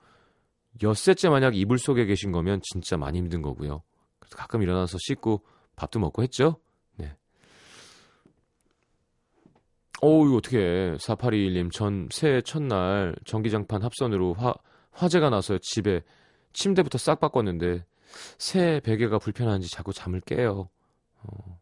엿새째 0.82 1.28
만약 1.28 1.54
이불 1.54 1.78
속에 1.78 2.06
계신 2.06 2.32
거면 2.32 2.60
진짜 2.62 2.96
많이 2.96 3.18
힘든 3.18 3.42
거고요. 3.42 3.82
그래서 4.18 4.36
가끔 4.36 4.62
일어나서 4.62 4.96
씻고 4.98 5.44
밥도 5.76 6.00
먹고 6.00 6.22
했죠? 6.22 6.56
네. 6.96 7.14
어우, 10.00 10.36
어떻게 10.36 10.94
4821님 10.96 11.72
전 11.72 12.08
새해 12.12 12.40
첫날 12.40 13.16
전기장판 13.24 13.82
합선으로 13.82 14.34
화, 14.34 14.54
화재가 14.92 15.30
나서 15.30 15.58
집에 15.60 16.02
침대부터 16.52 16.98
싹 16.98 17.20
바꿨는데 17.20 17.84
새 18.38 18.80
베개가 18.80 19.18
불편한지 19.18 19.68
자꾸 19.70 19.92
잠을 19.92 20.20
깨요. 20.20 20.68
어, 21.22 21.60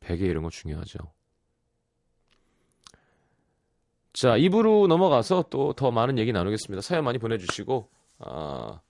베개 0.00 0.24
이런 0.24 0.42
거 0.42 0.50
중요하죠. 0.50 0.98
자, 4.12 4.36
입으로 4.36 4.86
넘어가서 4.86 5.46
또 5.50 5.72
더 5.74 5.90
많은 5.90 6.18
얘기 6.18 6.32
나누겠습니다. 6.32 6.82
사연 6.82 7.04
많이 7.04 7.18
보내주시고, 7.18 7.90
아, 8.20 8.80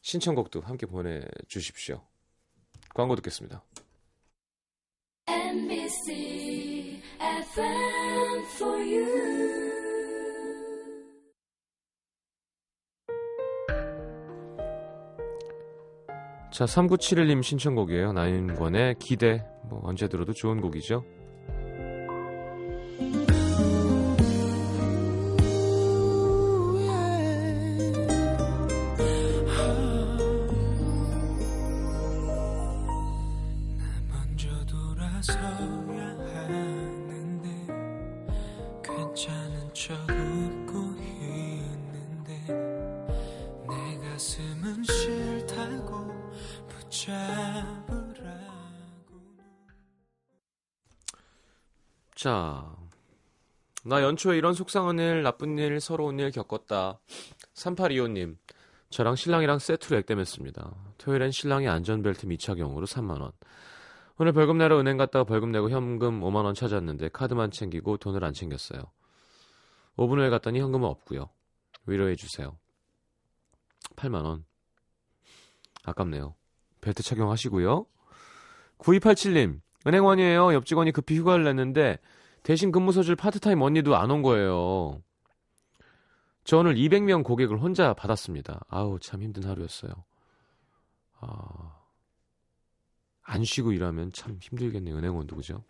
신청곡도 0.00 0.60
함께 0.60 0.86
보내주십시오. 0.86 2.00
광고 2.94 3.16
듣겠습니다. 3.16 3.64
자, 16.50 16.64
3971님 16.64 17.42
신청곡이에요. 17.44 18.12
나인권의 18.12 18.96
기대. 18.98 19.44
뭐 19.68 19.80
언제 19.84 20.08
들어도 20.08 20.32
좋은 20.32 20.60
곡이죠. 20.60 21.04
자, 52.24 52.74
나 53.84 54.02
연초에 54.02 54.38
이런 54.38 54.54
속상한 54.54 54.98
일, 54.98 55.22
나쁜 55.22 55.58
일, 55.58 55.78
서러운 55.78 56.18
일 56.18 56.30
겪었다. 56.30 56.98
3825님, 57.52 58.38
저랑 58.88 59.14
신랑이랑 59.14 59.58
세트로 59.58 59.98
액땜했습니다. 59.98 60.74
토요일엔 60.96 61.32
신랑이 61.32 61.68
안전벨트 61.68 62.24
미착용으로 62.24 62.86
3만원. 62.86 63.32
오늘 64.16 64.32
벌금 64.32 64.56
내러 64.56 64.80
은행 64.80 64.96
갔다가 64.96 65.24
벌금 65.24 65.52
내고 65.52 65.68
현금 65.68 66.22
5만원 66.22 66.54
찾았는데 66.54 67.10
카드만 67.10 67.50
챙기고 67.50 67.98
돈을 67.98 68.24
안 68.24 68.32
챙겼어요. 68.32 68.80
5분 69.98 70.18
후에 70.18 70.30
갔더니 70.30 70.60
현금은 70.60 70.88
없고요. 70.88 71.28
위로해주세요. 71.84 72.56
8만원. 73.96 74.44
아깝네요. 75.84 76.34
벨트 76.80 77.02
착용하시고요. 77.02 77.84
9287님, 78.78 79.60
은행원이에요. 79.86 80.54
옆 80.54 80.66
직원이 80.66 80.92
급히 80.92 81.16
휴가를 81.18 81.44
냈는데 81.44 81.98
대신 82.42 82.72
근무 82.72 82.92
서줄 82.92 83.16
파트타임 83.16 83.60
언니도 83.62 83.96
안 83.96 84.10
온 84.10 84.22
거예요. 84.22 85.02
저 86.44 86.58
오늘 86.58 86.74
200명 86.74 87.24
고객을 87.24 87.58
혼자 87.58 87.94
받았습니다. 87.94 88.60
아우, 88.68 88.98
참 88.98 89.22
힘든 89.22 89.44
하루였어요. 89.44 89.92
아, 91.20 91.80
안 93.22 93.44
쉬고 93.44 93.72
일하면 93.72 94.12
참 94.12 94.38
힘들겠네요. 94.40 94.96
은행원도, 94.96 95.36
그죠? 95.36 95.64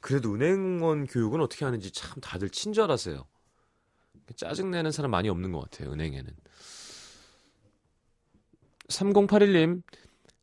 그래도 0.00 0.34
은행원 0.34 1.06
교육은 1.08 1.40
어떻게 1.40 1.64
하는지 1.64 1.90
참 1.90 2.20
다들 2.20 2.50
친절하세요. 2.50 3.26
짜증내는 4.36 4.92
사람 4.92 5.10
많이 5.10 5.28
없는 5.28 5.50
것 5.50 5.62
같아요, 5.62 5.90
은행에는. 5.92 6.30
3081님, 8.88 9.82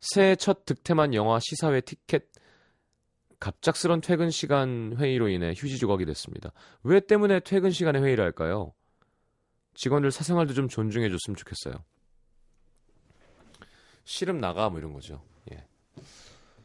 새해 0.00 0.36
첫 0.36 0.64
득템한 0.64 1.14
영화 1.14 1.38
시사회 1.40 1.80
티켓 1.80 2.28
갑작스런 3.38 4.00
퇴근 4.00 4.30
시간 4.30 4.96
회의로 4.98 5.28
인해 5.28 5.52
휴지 5.56 5.78
조각이 5.78 6.04
됐습니다. 6.06 6.52
왜 6.82 7.00
때문에 7.00 7.40
퇴근 7.40 7.70
시간에 7.70 8.00
회의를 8.00 8.24
할까요? 8.24 8.72
직원들 9.74 10.10
사생활도 10.10 10.54
좀 10.54 10.68
존중해 10.68 11.08
줬으면 11.08 11.36
좋겠어요. 11.36 11.84
싫음 14.04 14.38
나가 14.38 14.70
뭐 14.70 14.78
이런 14.78 14.92
거죠. 14.92 15.22
예. 15.52 15.66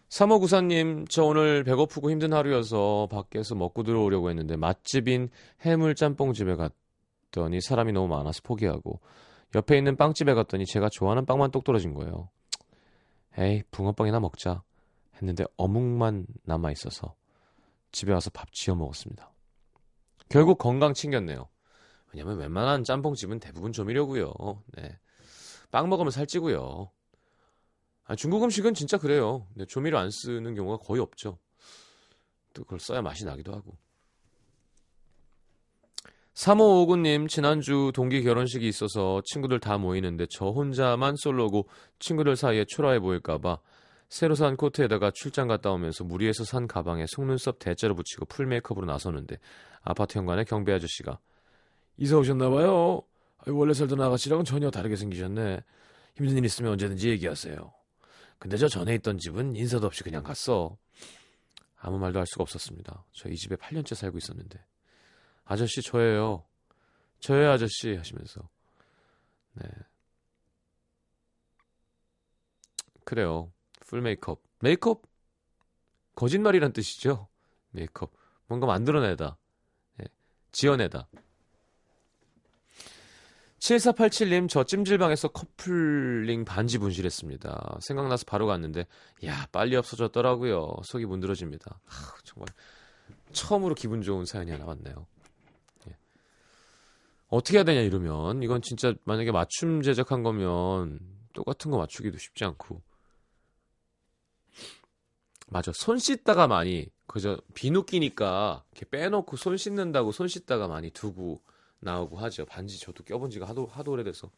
3호구사님, 0.10 1.10
저 1.10 1.24
오늘 1.24 1.63
배고프고 1.63 2.12
힘든 2.12 2.34
하루여서 2.34 3.08
밖에서 3.12 3.56
먹고 3.56 3.84
들어오려고 3.84 4.30
했는데 4.30 4.56
맛집인 4.56 5.30
해물 5.62 5.96
짬뽕 5.96 6.34
집에 6.34 6.56
갔더니 6.56 7.60
사람이 7.62 7.91
너무 7.91 8.08
많아서 8.08 8.41
포기하고 8.44 9.02
옆에 9.56 9.78
있는 9.78 9.98
빵집에 9.98 10.34
갔더니 10.34 10.65
제가 10.65 10.89
좋아하는 10.89 11.26
빵만 11.26 11.52
똑 11.52 11.63
떨어진 11.63 11.94
거예요. 11.94 12.30
에이, 13.38 13.63
붕어빵이나 13.72 14.20
먹자. 14.20 14.63
했는데 15.15 15.46
어묵만 15.58 16.26
남아 16.44 16.72
있어서 16.72 17.15
집에 17.91 18.12
와서 18.12 18.30
밥 18.32 18.52
지어 18.52 18.76
먹었습니다. 18.76 19.32
결국 20.30 20.58
건강 20.58 20.94
챙겼네요. 20.94 21.50
왜냐면 22.13 22.38
웬만한 22.38 22.84
짬뽕집은 22.84 23.39
대부분 23.39 23.72
조미료고요. 23.72 24.34
네. 24.78 25.00
빵 25.72 25.89
먹으면 25.89 26.12
살찌고요. 26.12 26.91
아, 28.06 28.15
중국 28.15 28.44
음식은 28.44 28.74
진짜 28.74 28.98
그래요. 28.98 29.48
네, 29.54 29.65
조미료 29.65 29.98
안 29.98 30.10
쓰는 30.10 30.56
경우가 30.56 30.84
거의 30.84 31.02
없죠. 31.02 31.39
또 32.54 32.63
그걸 32.63 32.80
써야 32.80 33.02
맛이 33.02 33.24
나기도 33.26 33.54
하고. 33.54 33.78
3559님, 36.42 37.30
지난주 37.30 37.92
동기 37.94 38.24
결혼식이 38.24 38.68
있어서 38.68 39.22
친구들 39.26 39.60
다 39.60 39.78
모이는데 39.78 40.26
저 40.32 40.48
혼자만 40.48 41.16
솔로고 41.16 41.68
친구들 42.00 42.36
사이에 42.36 42.66
초라해 42.68 43.00
보일까봐 43.00 43.60
새로 44.10 44.34
산 44.34 44.58
코트에다가 44.58 45.12
출장 45.14 45.48
갔다 45.48 45.70
오면서 45.70 46.04
무리해서 46.04 46.44
산 46.44 46.68
가방에 46.68 47.06
속눈썹 47.08 47.60
대자로 47.60 47.94
붙이고 47.94 48.26
풀 48.26 48.48
메이크업으로 48.48 48.88
나서는데 48.88 49.38
아파트 49.82 50.18
현관에 50.18 50.44
경비 50.44 50.72
아저씨가 50.72 51.20
이사 51.98 52.18
오셨나봐요. 52.18 53.04
원래 53.46 53.74
살던 53.76 54.02
아가씨랑은 54.02 54.44
전혀 54.44 54.72
다르게 54.72 54.96
생기셨네. 54.96 55.62
힘든 56.16 56.38
일 56.38 56.46
있으면 56.46 56.72
언제든지 56.72 57.10
얘기하세요. 57.10 57.72
근데 58.40 58.58
저 58.58 58.68
전에 58.68 58.96
있던 58.96 59.20
집은 59.20 59.56
인사도 59.56 59.86
없이 59.86 60.02
그냥 60.04 60.24
갔어. 60.24 60.76
아무 61.78 62.00
말도 62.00 62.18
할 62.18 62.26
수가 62.26 62.42
없었습니다. 62.42 63.06
저 63.14 63.30
이 63.30 63.36
집에 63.36 63.56
8년째 63.56 63.94
살고 63.94 64.18
있었는데. 64.18 64.60
아저씨 65.46 65.82
저예요. 65.82 66.46
저예요 67.20 67.52
아저씨 67.52 67.96
하시면서. 67.96 68.50
네. 69.54 69.68
그래요. 73.04 73.52
full 73.88 74.02
메이크업. 74.02 74.42
Make 74.60 74.84
up? 74.84 75.02
거짓말이란 76.16 76.74
뜻이죠. 76.74 77.28
Make 77.72 77.94
up. 77.94 78.12
뭔가 78.48 78.68
만들어내다. 78.68 79.38
네. 79.98 80.06
지어내다. 80.52 81.08
7487님, 83.60 84.50
저 84.50 84.64
찜질방에서 84.64 85.28
커플링 85.28 86.46
반지 86.46 86.80
분실했습니다. 86.80 87.78
생각나서 87.82 88.26
바로 88.26 88.48
갔는데, 88.48 88.88
야, 89.26 89.48
빨리 89.52 89.76
없어졌더라고요. 89.76 90.78
속이 90.84 91.06
문드러집니다. 91.06 91.80
하, 91.86 92.16
정말, 92.24 92.48
처음으로 93.34 93.76
기분 93.76 94.02
좋은 94.02 94.26
사연이 94.26 94.50
하나 94.50 94.66
왔네요. 94.66 95.06
예. 97.32 97.36
어떻게 97.36 97.58
해야 97.58 97.63
되냐, 97.63 97.82
이러면. 97.82 98.44
이건 98.44 98.62
진짜, 98.62 98.94
만약에 99.06 99.32
맞춤 99.32 99.82
제작한 99.82 100.24
거면, 100.24 101.00
똑같은 101.34 101.72
거 101.72 101.78
맞추기도 101.78 102.17
쉽지 102.17 102.44
않고. 102.46 102.82
맞아. 105.48 105.72
손 105.74 105.98
씻다가 106.00 106.48
많이, 106.48 106.88
그저, 107.08 107.38
비누 107.54 107.84
끼니까, 107.84 108.63
이렇게 108.72 108.89
빼놓고 108.89 109.36
손 109.38 109.58
씻는다고 109.58 110.12
손 110.12 110.28
씻다가 110.28 110.67
많이 110.67 110.91
두고, 110.91 111.41
나오고 111.80 112.17
하죠. 112.20 112.46
반지 112.46 112.80
저도 112.80 113.04
껴본 113.04 113.32
지가 113.32 113.48
하도 113.48 113.65
하도 113.65 113.91
오래돼서 113.94 114.30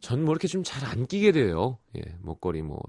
전 0.00 0.20
뭐 0.22 0.32
이렇게 0.34 0.46
좀 0.46 0.62
잘 0.62 0.84
안 0.84 1.06
끼게 1.06 1.32
돼요. 1.32 1.78
예, 1.96 2.02
목걸이 2.20 2.60
뭐 2.62 2.80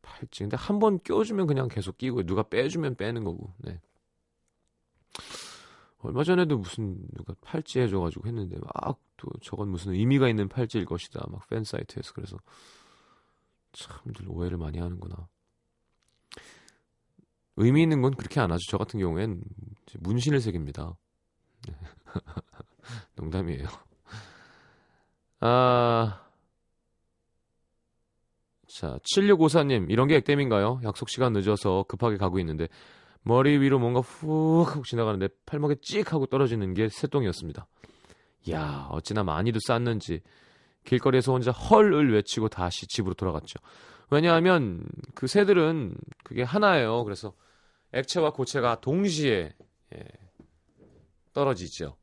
팔찌. 0.00 0.44
근데 0.44 0.56
한 0.56 0.78
번 0.78 1.00
껴주면 1.02 1.48
그냥 1.48 1.66
계속 1.68 1.98
끼고 1.98 2.22
누가 2.22 2.44
빼주면 2.44 2.94
빼는 2.94 3.24
거고. 3.24 3.52
네. 3.58 3.80
얼마 5.98 6.24
전에도 6.24 6.58
무슨 6.58 6.98
누가 7.14 7.34
팔찌 7.40 7.80
해줘가지고 7.80 8.26
했는데 8.28 8.58
막 8.74 9.06
또 9.16 9.28
저건 9.40 9.68
무슨 9.68 9.92
의미가 9.92 10.28
있는 10.28 10.48
팔찌일 10.48 10.84
것이다. 10.84 11.26
막 11.30 11.48
팬 11.48 11.64
사이트에서 11.64 12.12
그래서 12.12 12.36
참들 13.72 14.26
오해를 14.28 14.58
많이 14.58 14.78
하는구나. 14.78 15.28
의미 17.56 17.82
있는 17.82 18.02
건 18.02 18.14
그렇게 18.14 18.40
안 18.40 18.50
하죠. 18.52 18.62
저 18.68 18.78
같은 18.78 19.00
경우엔 19.00 19.42
문신을 20.00 20.40
새깁니다. 20.40 20.96
네. 21.66 21.74
농담이에요. 23.16 23.66
아. 25.40 26.22
자, 28.68 28.98
7654님, 28.98 29.90
이런 29.90 30.06
게 30.06 30.16
액땜인가요? 30.16 30.80
약속 30.84 31.08
시간 31.08 31.32
늦어서 31.32 31.84
급하게 31.88 32.18
가고 32.18 32.38
있는데, 32.40 32.68
머리 33.26 33.58
위로 33.58 33.78
뭔가 33.78 34.00
훅 34.00 34.70
하고 34.70 34.82
지나가는데, 34.84 35.28
팔목에 35.46 35.76
찍 35.82 36.12
하고 36.12 36.26
떨어지는 36.26 36.74
게 36.74 36.88
새똥이었습니다. 36.88 37.66
야 38.50 38.86
어찌나 38.90 39.24
많이도 39.24 39.58
쌌는지, 39.66 40.22
길거리에서 40.84 41.32
혼자 41.32 41.50
헐을 41.50 42.12
외치고 42.12 42.48
다시 42.48 42.86
집으로 42.86 43.14
돌아갔죠. 43.14 43.58
왜냐하면, 44.10 44.86
그 45.14 45.26
새들은 45.26 45.96
그게 46.24 46.42
하나예요. 46.42 47.04
그래서, 47.04 47.34
액체와 47.92 48.32
고체가 48.32 48.80
동시에, 48.80 49.52
예, 49.94 50.04
떨어지죠. 51.32 51.96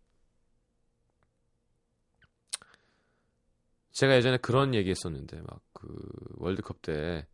제가 3.92 4.16
예전에 4.16 4.38
그런 4.38 4.74
얘기 4.74 4.90
했었는데 4.90 5.42
막 5.42 5.62
그 5.84 6.00
월드컵 6.38 6.82
때 6.82 7.28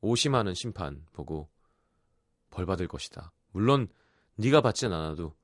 오심하는 0.00 0.54
심판 0.54 1.06
보고 1.12 1.48
벌 2.54 2.66
받을 2.66 2.86
것이다. 2.86 3.32
물론 3.50 3.88
네가 4.36 4.60
받진 4.60 4.92
않아도 4.92 5.34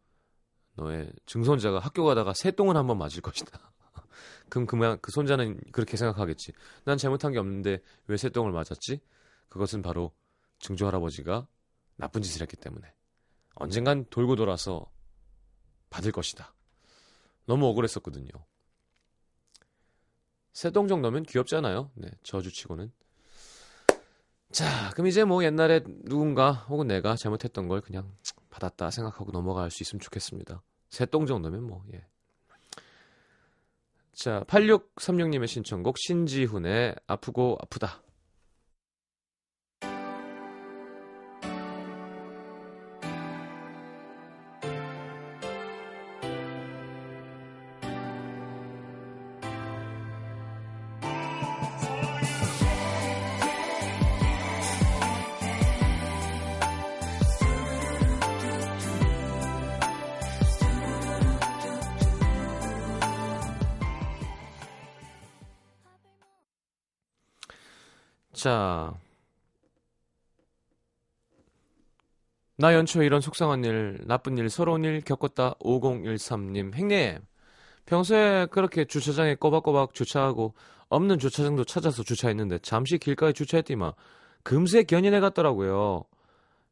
너의 0.75 1.13
증손자가 1.27 1.81
학교 1.81 2.05
가다가 2.05 2.33
새똥을 2.33 2.77
한번 2.77 2.99
맞을 2.99 3.21
것이다. 3.21 3.73
그럼 4.49 4.67
그만 4.67 4.99
그 5.03 5.11
손자는 5.11 5.61
그렇게 5.73 5.97
생각하겠지. 5.97 6.53
난 6.85 6.97
잘못한 6.97 7.33
게 7.33 7.39
없는데 7.39 7.83
왜 8.07 8.17
새똥을 8.17 8.53
맞았지? 8.53 9.01
그것은 9.49 9.83
바로 9.83 10.13
증조 10.61 10.87
할아버지가 10.87 11.47
나쁜 11.97 12.23
짓을 12.23 12.43
했기 12.43 12.57
때문에 12.57 12.95
언젠간 13.57 14.07
돌고 14.11 14.37
돌아서 14.37 14.91
받을 15.91 16.13
것이다. 16.13 16.55
너무 17.47 17.67
억울했었거든요. 17.67 18.31
새똥 20.53 20.87
정도면 20.87 21.25
귀엽잖아요. 21.25 21.91
네, 21.95 22.11
저주치고는. 22.23 22.93
자, 24.51 24.91
그럼 24.95 25.07
이제 25.07 25.25
뭐 25.25 25.45
옛날에 25.45 25.81
누군가 26.05 26.53
혹은 26.53 26.89
내가 26.89 27.15
잘못했던 27.17 27.69
걸 27.69 27.81
그냥 27.81 28.13
받았다 28.51 28.91
생각하고 28.91 29.31
넘어갈 29.31 29.71
수 29.71 29.83
있으면 29.83 30.01
좋겠습니다. 30.01 30.63
새똥 30.89 31.27
정도면 31.27 31.63
뭐, 31.63 31.85
예. 31.95 32.05
자, 34.13 34.45
8636님의 34.49 35.47
신청곡 35.47 35.97
신지훈의 35.99 36.97
아프고 37.07 37.59
아프다. 37.63 38.03
자. 68.41 68.99
나 72.57 72.73
연초에 72.73 73.05
이런 73.05 73.21
속상한 73.21 73.65
일, 73.65 73.99
나쁜 74.07 74.39
일, 74.39 74.49
서러운 74.49 74.83
일 74.83 75.03
겪었다. 75.03 75.55
5013님. 75.61 76.73
행님. 76.75 77.19
평소에 77.85 78.47
그렇게 78.47 78.87
주차장에 78.87 79.35
꼬박꼬박 79.35 79.93
주차하고 79.93 80.55
없는 80.89 81.19
주차장도 81.19 81.65
찾아서 81.65 82.03
주차했는데 82.03 82.61
잠시 82.61 82.97
길가에 82.97 83.33
주차했더니만 83.33 83.93
금세 84.43 84.85
견인해 84.85 85.21
갔더라고요. 85.21 86.05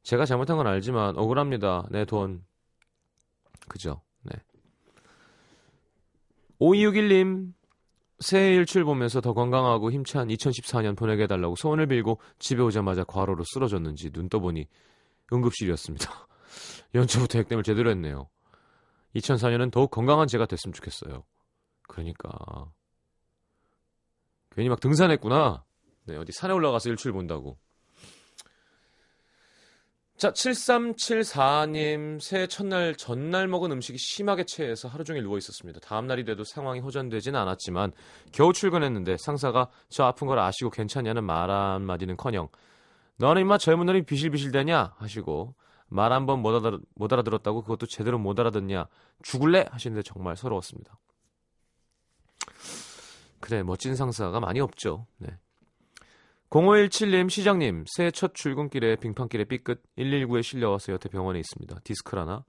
제가 0.04 0.24
잘못한 0.24 0.56
건 0.56 0.66
알지만 0.66 1.18
억울합니다. 1.18 1.86
내 1.90 2.06
돈. 2.06 2.44
그죠? 3.68 4.00
네. 4.22 4.32
5261님. 6.60 7.57
새해 8.20 8.54
일출 8.54 8.84
보면서 8.84 9.20
더 9.20 9.32
건강하고 9.32 9.92
힘찬 9.92 10.28
2014년 10.28 10.96
보내게 10.96 11.24
해달라고 11.24 11.54
소원을 11.56 11.86
빌고 11.86 12.20
집에 12.38 12.62
오자마자 12.62 13.04
과로로 13.04 13.44
쓰러졌는지 13.46 14.10
눈 14.10 14.28
떠보니 14.28 14.66
응급실이었습니다. 15.32 16.28
연초부터 16.94 17.38
액땜을 17.40 17.62
제대로 17.62 17.90
했네요. 17.90 18.28
2004년은 19.14 19.70
더욱 19.70 19.90
건강한 19.90 20.26
제가 20.26 20.46
됐으면 20.46 20.72
좋겠어요. 20.72 21.24
그러니까 21.86 22.70
괜히 24.50 24.68
막 24.68 24.80
등산했구나. 24.80 25.64
네, 26.06 26.16
어디 26.16 26.32
산에 26.32 26.52
올라가서 26.52 26.90
일출 26.90 27.12
본다고. 27.12 27.58
자, 30.18 30.32
7374님, 30.32 32.20
새해 32.20 32.48
첫날, 32.48 32.96
전날 32.96 33.46
먹은 33.46 33.70
음식이 33.70 33.98
심하게 33.98 34.42
체해서 34.44 34.88
하루 34.88 35.04
종일 35.04 35.22
누워 35.22 35.38
있었습니다. 35.38 35.78
다음 35.78 36.08
날이 36.08 36.24
돼도 36.24 36.42
상황이 36.42 36.80
호전되지는 36.80 37.38
않았지만, 37.38 37.92
겨우 38.32 38.52
출근했는데 38.52 39.16
상사가 39.16 39.68
저 39.88 40.04
아픈 40.04 40.26
걸 40.26 40.40
아시고 40.40 40.70
괜찮냐는 40.70 41.22
말 41.22 41.50
한마디는 41.50 42.16
커녕, 42.16 42.48
너는 43.18 43.42
임마 43.42 43.58
젊은 43.58 43.86
놈이 43.86 44.02
비실비실대냐? 44.02 44.94
하시고, 44.98 45.54
말 45.86 46.10
한 46.12 46.26
번 46.26 46.40
못 46.42 46.50
알아들, 46.50 46.80
못 46.96 47.12
알아들었다고 47.12 47.62
그것도 47.62 47.86
제대로 47.86 48.18
못 48.18 48.38
알아듣냐? 48.40 48.88
죽을래? 49.22 49.66
하시는데 49.70 50.02
정말 50.02 50.36
서러웠습니다. 50.36 50.98
그래, 53.40 53.62
멋진 53.62 53.94
상사가 53.94 54.40
많이 54.40 54.58
없죠. 54.60 55.06
네. 55.18 55.28
0517님 56.50 57.28
시장님 57.28 57.84
새해 57.86 58.10
첫 58.10 58.34
출근길에 58.34 58.96
빙판길에 58.96 59.44
삐끗 59.44 59.82
119에 59.98 60.42
실려와서 60.42 60.94
여태 60.94 61.08
병원에 61.10 61.38
있습니다. 61.40 61.80
디스크라나 61.84 62.44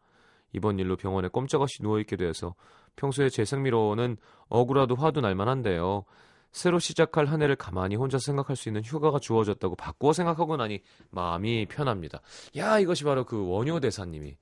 이번 0.54 0.80
일로 0.80 0.96
병원에 0.96 1.28
꼼짝없이 1.28 1.84
누워있게 1.84 2.16
돼서 2.16 2.56
평소에 2.96 3.30
제 3.30 3.44
생미로는 3.44 4.16
억울하도 4.48 4.96
화도 4.96 5.20
날만한데요. 5.20 6.06
새로 6.52 6.80
시작할 6.80 7.26
한 7.28 7.42
해를 7.42 7.58
가만히 7.58 7.96
혼자 7.98 8.18
생각할 8.18 8.56
수 8.56 8.70
있는 8.70 8.84
휴가가 8.84 9.20
주어졌다고 9.20 9.76
바꾸어 9.76 10.14
생각하고 10.14 10.56
나니 10.56 10.82
마음이 11.12 11.68
편합니다. 11.68 12.22
야 12.56 12.80
이것이 12.80 13.04
바로 13.04 13.26
그 13.26 13.48
원효 13.48 13.82
대사님이 13.82 14.38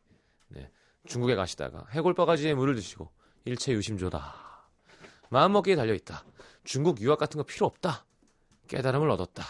네, 0.49 0.69
중국에 1.07 1.35
가시다가 1.35 1.85
해골바가지에 1.91 2.53
물을 2.53 2.75
드시고 2.75 3.09
일체 3.45 3.73
유심조다. 3.73 4.35
마음먹기에 5.31 5.75
달려있다. 5.75 6.23
중국 6.63 7.01
유학 7.01 7.17
같은 7.17 7.39
거 7.39 7.43
필요 7.43 7.65
없다. 7.65 8.05
깨달음을 8.67 9.09
얻었다. 9.09 9.43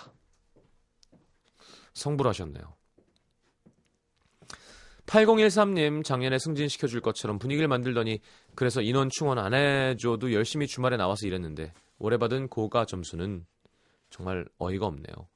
성불 1.94 2.28
하셨네요. 2.28 2.76
8013님 5.08 6.04
작년에 6.04 6.38
승진시켜 6.38 6.88
줄 6.88 7.02
것처럼 7.02 7.40
분위기를 7.40 7.68
만들더니 7.68 8.20
그래서 8.56 8.82
인원 8.82 9.10
충원 9.10 9.40
안 9.40 9.54
해줘도 9.54 10.34
열심히 10.34 10.68
주말에 10.68 10.98
나와서 10.98 11.26
일했는데 11.26 11.74
올해 11.98 12.18
받은 12.18 12.50
고가 12.50 12.86
점수는 12.86 13.46
정말 14.10 14.46
어이가 14.58 14.86
없네요. 14.86 15.28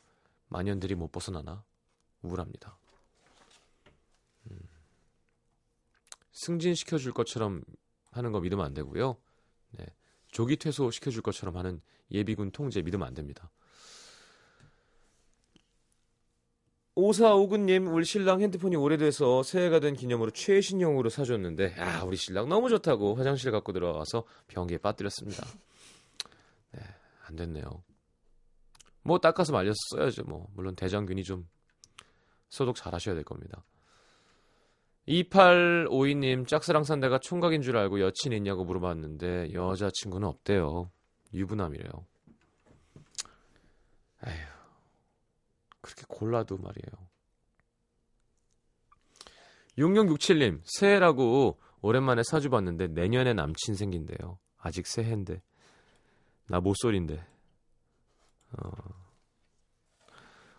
만년들이 0.49 0.95
못 0.95 1.11
벗어나나 1.11 1.63
우울합니다. 2.21 2.77
음. 4.51 4.59
승진시켜 6.33 6.97
줄 6.97 7.13
것처럼 7.13 7.63
하는 8.11 8.31
거 8.33 8.41
믿으면 8.41 8.65
안 8.65 8.73
되고요. 8.73 9.17
네. 9.71 9.85
조기 10.27 10.57
퇴소 10.57 10.91
시켜 10.91 11.11
줄 11.11 11.21
것처럼 11.21 11.55
하는 11.55 11.81
예비군 12.11 12.51
통제 12.51 12.81
믿으면 12.81 13.07
안 13.07 13.13
됩니다. 13.13 13.49
오사오근님 16.95 17.87
우리 17.87 18.03
신랑 18.03 18.41
핸드폰이 18.41 18.75
오래돼서 18.75 19.43
새해가 19.43 19.79
된 19.79 19.93
기념으로 19.95 20.31
최신형으로 20.31 21.09
사줬는데 21.09 21.75
야 21.79 22.01
우리 22.05 22.17
신랑 22.17 22.49
너무 22.49 22.69
좋다고 22.69 23.15
화장실 23.15 23.51
갖고 23.51 23.71
들어가서 23.71 24.25
변기에 24.47 24.77
빠뜨렸습니다. 24.77 25.45
네, 26.71 26.81
안 27.27 27.35
됐네요. 27.37 27.83
뭐 29.03 29.19
닦아서 29.19 29.53
말려서 29.53 29.77
써야죠. 29.95 30.23
뭐 30.23 30.47
물론 30.53 30.75
대장균이 30.75 31.23
좀 31.23 31.47
소독 32.49 32.75
잘 32.75 32.93
하셔야 32.93 33.15
될 33.15 33.23
겁니다. 33.23 33.63
2852님 35.07 36.45
짝사랑 36.45 36.83
산다가 36.83 37.19
총각인 37.19 37.61
줄 37.61 37.77
알고 37.77 38.01
여친 38.01 38.33
있냐고 38.33 38.65
물어봤는데 38.65 39.53
여자친구는 39.53 40.27
없대요. 40.27 40.91
유부남이래요. 41.33 41.89
에휴 44.27 44.60
그렇게 45.81 46.03
골라도 46.07 46.57
말이에요. 46.57 47.09
6667님, 49.77 50.61
새해라고 50.63 51.59
오랜만에 51.81 52.21
사주 52.23 52.49
봤는데 52.49 52.87
내년에 52.87 53.33
남친 53.33 53.75
생긴대요. 53.75 54.37
아직 54.57 54.85
새해인데. 54.85 55.41
나 56.47 56.59
모쏠인데. 56.59 57.25
어. 58.57 58.71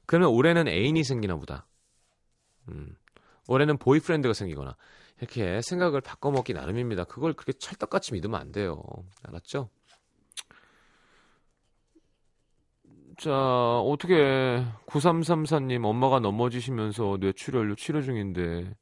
그러면 0.06 0.30
올해는 0.30 0.66
애인이 0.68 1.04
생기나 1.04 1.37
보다. 1.37 1.66
음. 2.68 2.96
올해는 3.48 3.76
보이프렌드가 3.78 4.35
생기거나. 4.35 4.76
이렇게 5.18 5.61
생각을 5.62 6.00
바꿔먹기 6.00 6.52
나름입니다. 6.54 7.04
그걸 7.04 7.35
그렇게 7.35 7.52
찰떡같이 7.52 8.12
믿으면 8.14 8.40
안 8.40 8.50
돼요. 8.50 8.82
알았죠? 9.22 9.70
자, 13.18 13.31
어떻게 13.31 14.14
9334님 14.87 15.85
엄마가 15.85 16.20
넘어지시면서 16.20 17.18
뇌출혈로 17.20 17.75
치료 17.77 18.01
중인데 18.03 18.75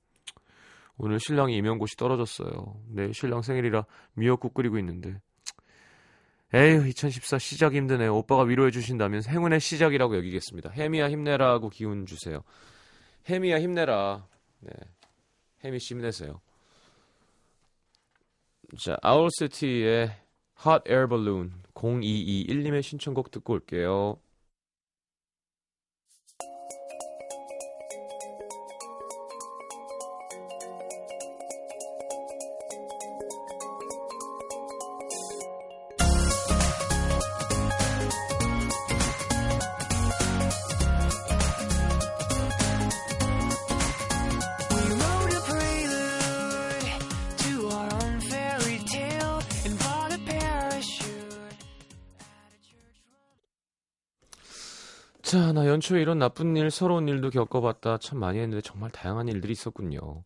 오늘 0.97 1.19
신랑이 1.19 1.57
이명고시 1.57 1.97
떨어졌어요. 1.97 2.77
내일 2.89 3.13
신랑 3.15 3.43
생일이라 3.43 3.87
미역국 4.15 4.55
끓이고 4.55 4.79
있는데 4.79 5.19
에휴 6.53 6.87
2014 6.87 7.39
시작 7.39 7.75
힘드네. 7.75 8.09
오빠가 8.09 8.43
위로해 8.43 8.71
주신다면 8.71 9.23
행운의 9.27 9.61
시작이라고 9.61 10.17
여기겠습니다. 10.17 10.71
해미야 10.71 11.09
힘내라고 11.11 11.69
기운 11.69 12.07
주세요. 12.07 12.43
해미야 13.29 13.61
힘내라. 13.61 14.27
네. 14.61 14.73
해미 15.65 15.79
씨 15.79 15.95
힘내세요. 15.95 16.41
자, 18.79 18.97
아울시티의 19.03 20.11
Hot 20.65 20.83
Air 20.87 21.07
Balloon 21.09 21.53
0221님의 21.75 22.83
신청곡 22.83 23.31
듣고 23.31 23.55
올게요. 23.55 24.19
연초에 55.91 56.03
이런 56.03 56.19
나쁜 56.19 56.57
일, 56.57 56.71
서러운 56.71 57.09
일도 57.09 57.31
겪어봤다. 57.31 57.99
참 57.99 58.19
많이 58.21 58.39
했는데 58.39 58.61
정말 58.63 58.91
다양한 58.91 59.27
일들이 59.29 59.53
있었군요. 59.53 60.23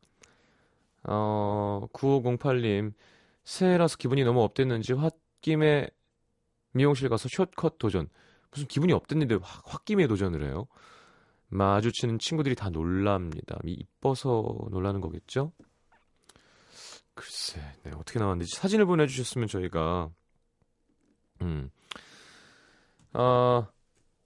어, 1.04 1.86
9508님, 1.92 2.92
새해라서 3.44 3.96
기분이 3.96 4.24
너무 4.24 4.42
업됐는지 4.42 4.92
홧김에 4.92 5.88
미용실 6.72 7.08
가서 7.08 7.28
숏컷 7.30 7.78
도전. 7.78 8.08
무슨 8.50 8.66
기분이 8.66 8.92
업됐는데 8.92 9.36
확- 9.42 9.64
홧김에 9.66 10.06
도전을 10.06 10.44
해요. 10.44 10.66
마주치는 11.48 12.18
친구들이 12.18 12.54
다 12.54 12.68
놀랍니다. 12.70 13.58
이- 13.64 13.72
이뻐서 13.80 14.44
놀라는 14.70 15.00
거겠죠? 15.00 15.52
글쎄, 17.14 17.60
네, 17.84 17.92
어떻게 17.96 18.18
나왔는지 18.18 18.54
사진을 18.56 18.86
보내주셨으면 18.86 19.46
저희가, 19.48 20.10
음, 21.42 21.70
어, 23.12 23.66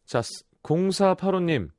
자, 0.06 0.22
0485님. 0.68 1.70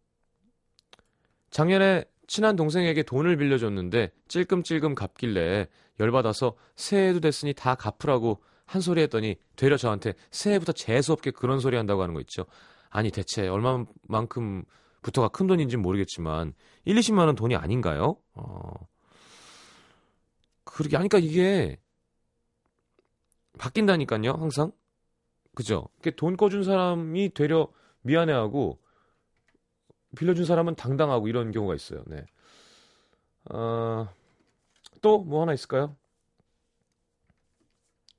작년에 1.52 2.06
친한 2.28 2.56
동생에게 2.56 3.04
돈을 3.04 3.38
빌려줬는데 3.38 4.12
찔끔찔끔 4.28 4.96
갚길래 4.96 5.68
열받아서 6.00 6.56
새해도 6.76 7.20
됐으니 7.20 7.54
다 7.54 7.76
갚으라고 7.76 8.42
한 8.66 8.82
소리 8.82 9.02
했더니 9.02 9.36
되려 9.56 9.78
저한테 9.78 10.14
새해부터 10.32 10.74
재수없게 10.74 11.32
그런 11.32 11.60
소리 11.60 11.76
한다고 11.76 12.02
하는 12.04 12.14
거 12.14 12.20
있죠. 12.22 12.46
아니 12.90 13.12
대체 13.12 13.48
얼마만큼부터가 13.48 15.30
큰 15.30 15.48
돈인지는 15.48 15.82
모르겠지만 15.82 16.54
1, 16.86 16.96
20만 16.96 17.26
원 17.26 17.36
돈이 17.36 17.56
아닌가요? 17.56 18.18
어. 18.34 18.74
그러게 20.64 20.98
하니까 20.98 21.18
이게 21.18 21.80
바뀐다니까요, 23.58 24.32
항상. 24.34 24.72
그죠? 25.56 25.90
돈 26.16 26.38
꺼준 26.38 26.64
사람이 26.64 27.34
되려 27.34 27.68
미안해하고 28.02 28.80
빌려준 30.18 30.46
사람은 30.46 30.76
당당하고 30.76 31.28
이런 31.28 31.52
경우가 31.52 31.76
있어요. 31.76 32.04
네. 32.08 32.26
어, 33.52 34.08
또뭐 35.02 35.42
하나 35.42 35.54
있을까요? 35.54 35.96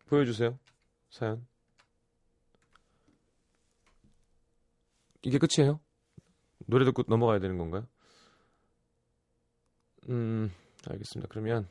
보여주세요. 0.06 0.58
사연. 1.10 1.46
이게 5.22 5.38
끝이에요? 5.38 5.80
노래 6.66 6.84
듣고 6.84 7.04
넘어가야 7.06 7.40
되는 7.40 7.58
건가요? 7.58 7.86
음, 10.08 10.52
알겠습니다. 10.88 11.28
그러면 11.30 11.68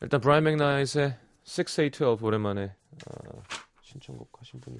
일단 0.00 0.20
브라이언 0.20 0.44
맥나잇의 0.44 1.18
6812 1.44 2.24
오랜만에 2.24 2.74
아, 3.06 3.42
신청곡 3.92 4.30
하신 4.38 4.60
분이 4.60 4.78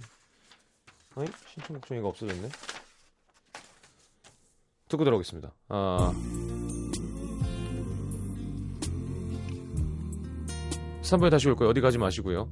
아니 1.17 1.29
신청곡 1.53 1.87
종이가 1.87 2.09
없어졌네. 2.09 2.49
듣고 4.89 5.05
들어오겠습니다. 5.05 5.53
아, 5.69 6.13
3부에 11.03 11.31
다시 11.31 11.49
올 11.49 11.57
거예요. 11.57 11.71
어디 11.71 11.81
가지 11.81 11.99
마시고요. 11.99 12.51